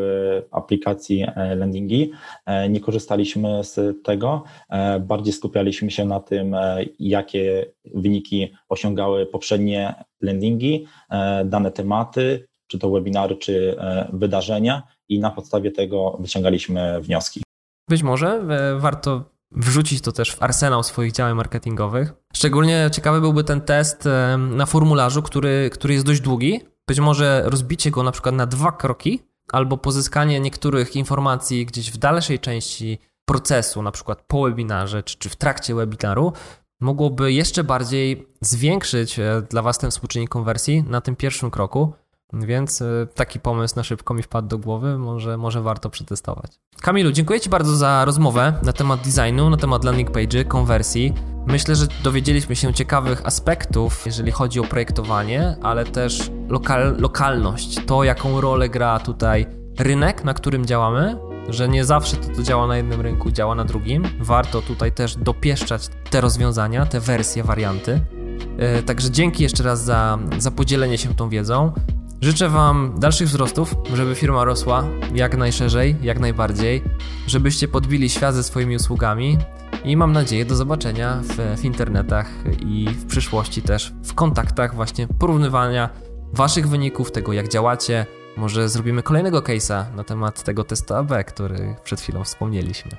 aplikacji 0.52 1.26
e, 1.36 1.56
Landingi, 1.56 2.12
e, 2.46 2.70
nie 2.70 2.80
korzystaliśmy 2.80 3.64
z 3.64 4.04
tego. 4.04 4.44
E, 4.70 5.00
bardziej 5.00 5.34
skupialiśmy 5.34 5.92
się 5.92 6.06
na 6.06 6.20
tym, 6.20 6.56
jakie 7.00 7.66
wyniki 7.94 8.54
osiągały 8.70 9.26
poprzednie 9.26 9.96
landingi, 10.22 10.88
dane 11.46 11.72
tematy, 11.72 12.48
czy 12.68 12.80
to 12.80 12.90
webinary, 12.90 13.36
czy 13.36 13.78
wydarzenia, 14.14 14.84
i 15.10 15.20
na 15.20 15.32
podstawie 15.32 15.72
tego 15.72 16.18
wyciągaliśmy 16.20 17.02
wnioski. 17.02 17.42
Być 17.90 18.04
może 18.04 18.42
warto 18.78 19.24
wrzucić 19.52 20.02
to 20.02 20.12
też 20.12 20.32
w 20.32 20.44
arsenał 20.44 20.84
swoich 20.84 21.12
działań 21.12 21.34
marketingowych. 21.36 22.14
Szczególnie 22.34 22.90
ciekawy 22.92 23.22
byłby 23.22 23.44
ten 23.44 23.62
test 23.62 24.08
na 24.38 24.66
formularzu, 24.66 25.22
który, 25.22 25.70
który 25.74 25.94
jest 25.94 26.06
dość 26.06 26.22
długi, 26.22 26.62
być 26.88 27.00
może 27.00 27.44
rozbicie 27.46 27.92
go 27.92 28.04
na 28.04 28.12
przykład 28.12 28.36
na 28.36 28.46
dwa 28.46 28.72
kroki, 28.72 29.20
albo 29.52 29.78
pozyskanie 29.78 30.40
niektórych 30.40 30.96
informacji 30.96 31.66
gdzieś 31.66 31.92
w 31.92 31.98
dalszej 31.98 32.40
części 32.40 33.00
procesu, 33.26 33.82
na 33.82 33.92
przykład 33.92 34.22
po 34.28 34.44
webinarze 34.44 35.04
czy, 35.04 35.18
czy 35.18 35.30
w 35.30 35.36
trakcie 35.36 35.76
webinaru, 35.76 36.34
mogłoby 36.82 37.34
jeszcze 37.34 37.64
bardziej 37.64 38.28
zwiększyć 38.42 39.20
e, 39.20 39.44
dla 39.50 39.62
Was 39.62 39.78
ten 39.78 39.92
współczynnik 39.92 40.30
konwersji 40.30 40.84
na 40.84 41.02
tym 41.02 41.16
pierwszym 41.16 41.52
kroku. 41.52 41.94
Więc 42.34 42.82
e, 42.82 43.08
taki 43.16 43.40
pomysł 43.40 43.76
na 43.76 43.84
szybko 43.84 44.14
mi 44.14 44.24
wpadł 44.24 44.48
do 44.48 44.58
głowy, 44.58 44.98
może, 44.98 45.38
może 45.38 45.62
warto 45.62 45.90
przetestować. 45.90 46.60
Kamilu, 46.82 47.12
dziękuję 47.12 47.40
Ci 47.40 47.50
bardzo 47.50 47.76
za 47.76 48.06
rozmowę 48.06 48.54
na 48.64 48.74
temat 48.74 49.00
designu, 49.02 49.50
na 49.50 49.58
temat 49.58 49.84
landing 49.84 50.12
page, 50.12 50.46
konwersji. 50.46 51.14
Myślę, 51.48 51.76
że 51.76 51.88
dowiedzieliśmy 52.04 52.56
się 52.56 52.74
ciekawych 52.74 53.26
aspektów, 53.26 54.06
jeżeli 54.06 54.32
chodzi 54.32 54.60
o 54.60 54.64
projektowanie, 54.64 55.56
ale 55.62 55.86
też 55.86 56.32
lokal, 56.50 56.96
lokalność, 57.00 57.86
to 57.86 58.04
jaką 58.04 58.42
rolę 58.42 58.70
gra 58.70 59.00
tutaj 59.00 59.46
rynek, 59.80 60.24
na 60.24 60.34
którym 60.34 60.66
działamy, 60.66 61.18
że 61.50 61.70
nie 61.70 61.86
zawsze 61.86 62.18
to, 62.18 62.36
co 62.36 62.44
działa 62.44 62.68
na 62.68 62.78
jednym 62.78 63.02
rynku, 63.02 63.32
działa 63.32 63.56
na 63.56 63.66
drugim. 63.66 64.04
Warto 64.20 64.62
tutaj 64.62 64.92
też 64.92 65.16
dopieszczać 65.16 65.90
te 66.10 66.22
rozwiązania, 66.22 66.86
te 66.86 67.00
wersje, 67.00 67.44
warianty. 67.44 68.02
E, 68.58 68.84
także 68.84 69.12
dzięki 69.12 69.44
jeszcze 69.44 69.64
raz 69.64 69.84
za, 69.84 70.18
za 70.38 70.52
podzielenie 70.52 70.98
się 70.98 71.16
tą 71.16 71.30
wiedzą. 71.30 71.72
Życzę 72.26 72.50
Wam 72.50 73.00
dalszych 73.00 73.28
wzrostów, 73.28 73.76
żeby 73.94 74.16
firma 74.16 74.44
rosła 74.44 74.84
jak 75.14 75.38
najszerzej, 75.38 75.96
jak 76.02 76.20
najbardziej, 76.20 76.84
żebyście 77.28 77.68
podbili 77.68 78.10
świat 78.10 78.36
ze 78.36 78.44
swoimi 78.44 78.76
usługami 78.76 79.38
i 79.84 79.98
mam 79.98 80.12
nadzieję 80.12 80.46
do 80.46 80.56
zobaczenia 80.56 81.22
w, 81.24 81.60
w 81.62 81.66
internetach 81.66 82.30
i 82.68 82.88
w 82.90 83.06
przyszłości 83.06 83.62
też 83.62 83.94
w 84.04 84.14
kontaktach 84.14 84.76
właśnie 84.76 85.08
porównywania 85.08 85.90
Waszych 86.34 86.68
wyników, 86.68 87.12
tego 87.12 87.34
jak 87.34 87.50
działacie. 87.50 88.06
Może 88.38 88.70
zrobimy 88.70 89.04
kolejnego 89.04 89.42
case'a 89.42 89.96
na 89.96 90.04
temat 90.04 90.44
tego 90.44 90.64
testu 90.64 90.94
AB, 90.94 91.12
który 91.28 91.76
przed 91.84 92.02
chwilą 92.02 92.24
wspomnieliśmy. 92.24 92.92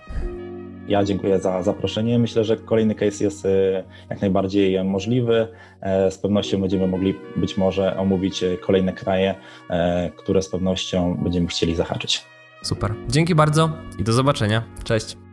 Ja 0.89 1.05
dziękuję 1.05 1.41
za 1.41 1.63
zaproszenie. 1.63 2.19
Myślę, 2.19 2.45
że 2.45 2.57
kolejny 2.57 2.95
case 2.95 3.25
jest 3.25 3.47
e, 3.47 3.85
jak 4.11 4.21
najbardziej 4.21 4.85
możliwy. 4.85 5.49
E, 5.81 6.11
z 6.11 6.19
pewnością 6.19 6.61
będziemy 6.61 6.87
mogli 6.87 7.15
być 7.37 7.57
może 7.57 7.97
omówić 7.97 8.43
e, 8.43 8.57
kolejne 8.57 8.93
kraje, 8.93 9.35
które 10.17 10.43
z 10.43 10.49
pewnością 10.49 11.17
będziemy 11.23 11.47
chcieli 11.47 11.75
zahaczyć. 11.75 12.25
Super. 12.63 12.95
Dzięki 13.09 13.35
bardzo 13.35 13.71
i 13.99 14.05
do 14.05 14.13
zobaczenia. 14.13 14.63
Cześć. 14.85 15.26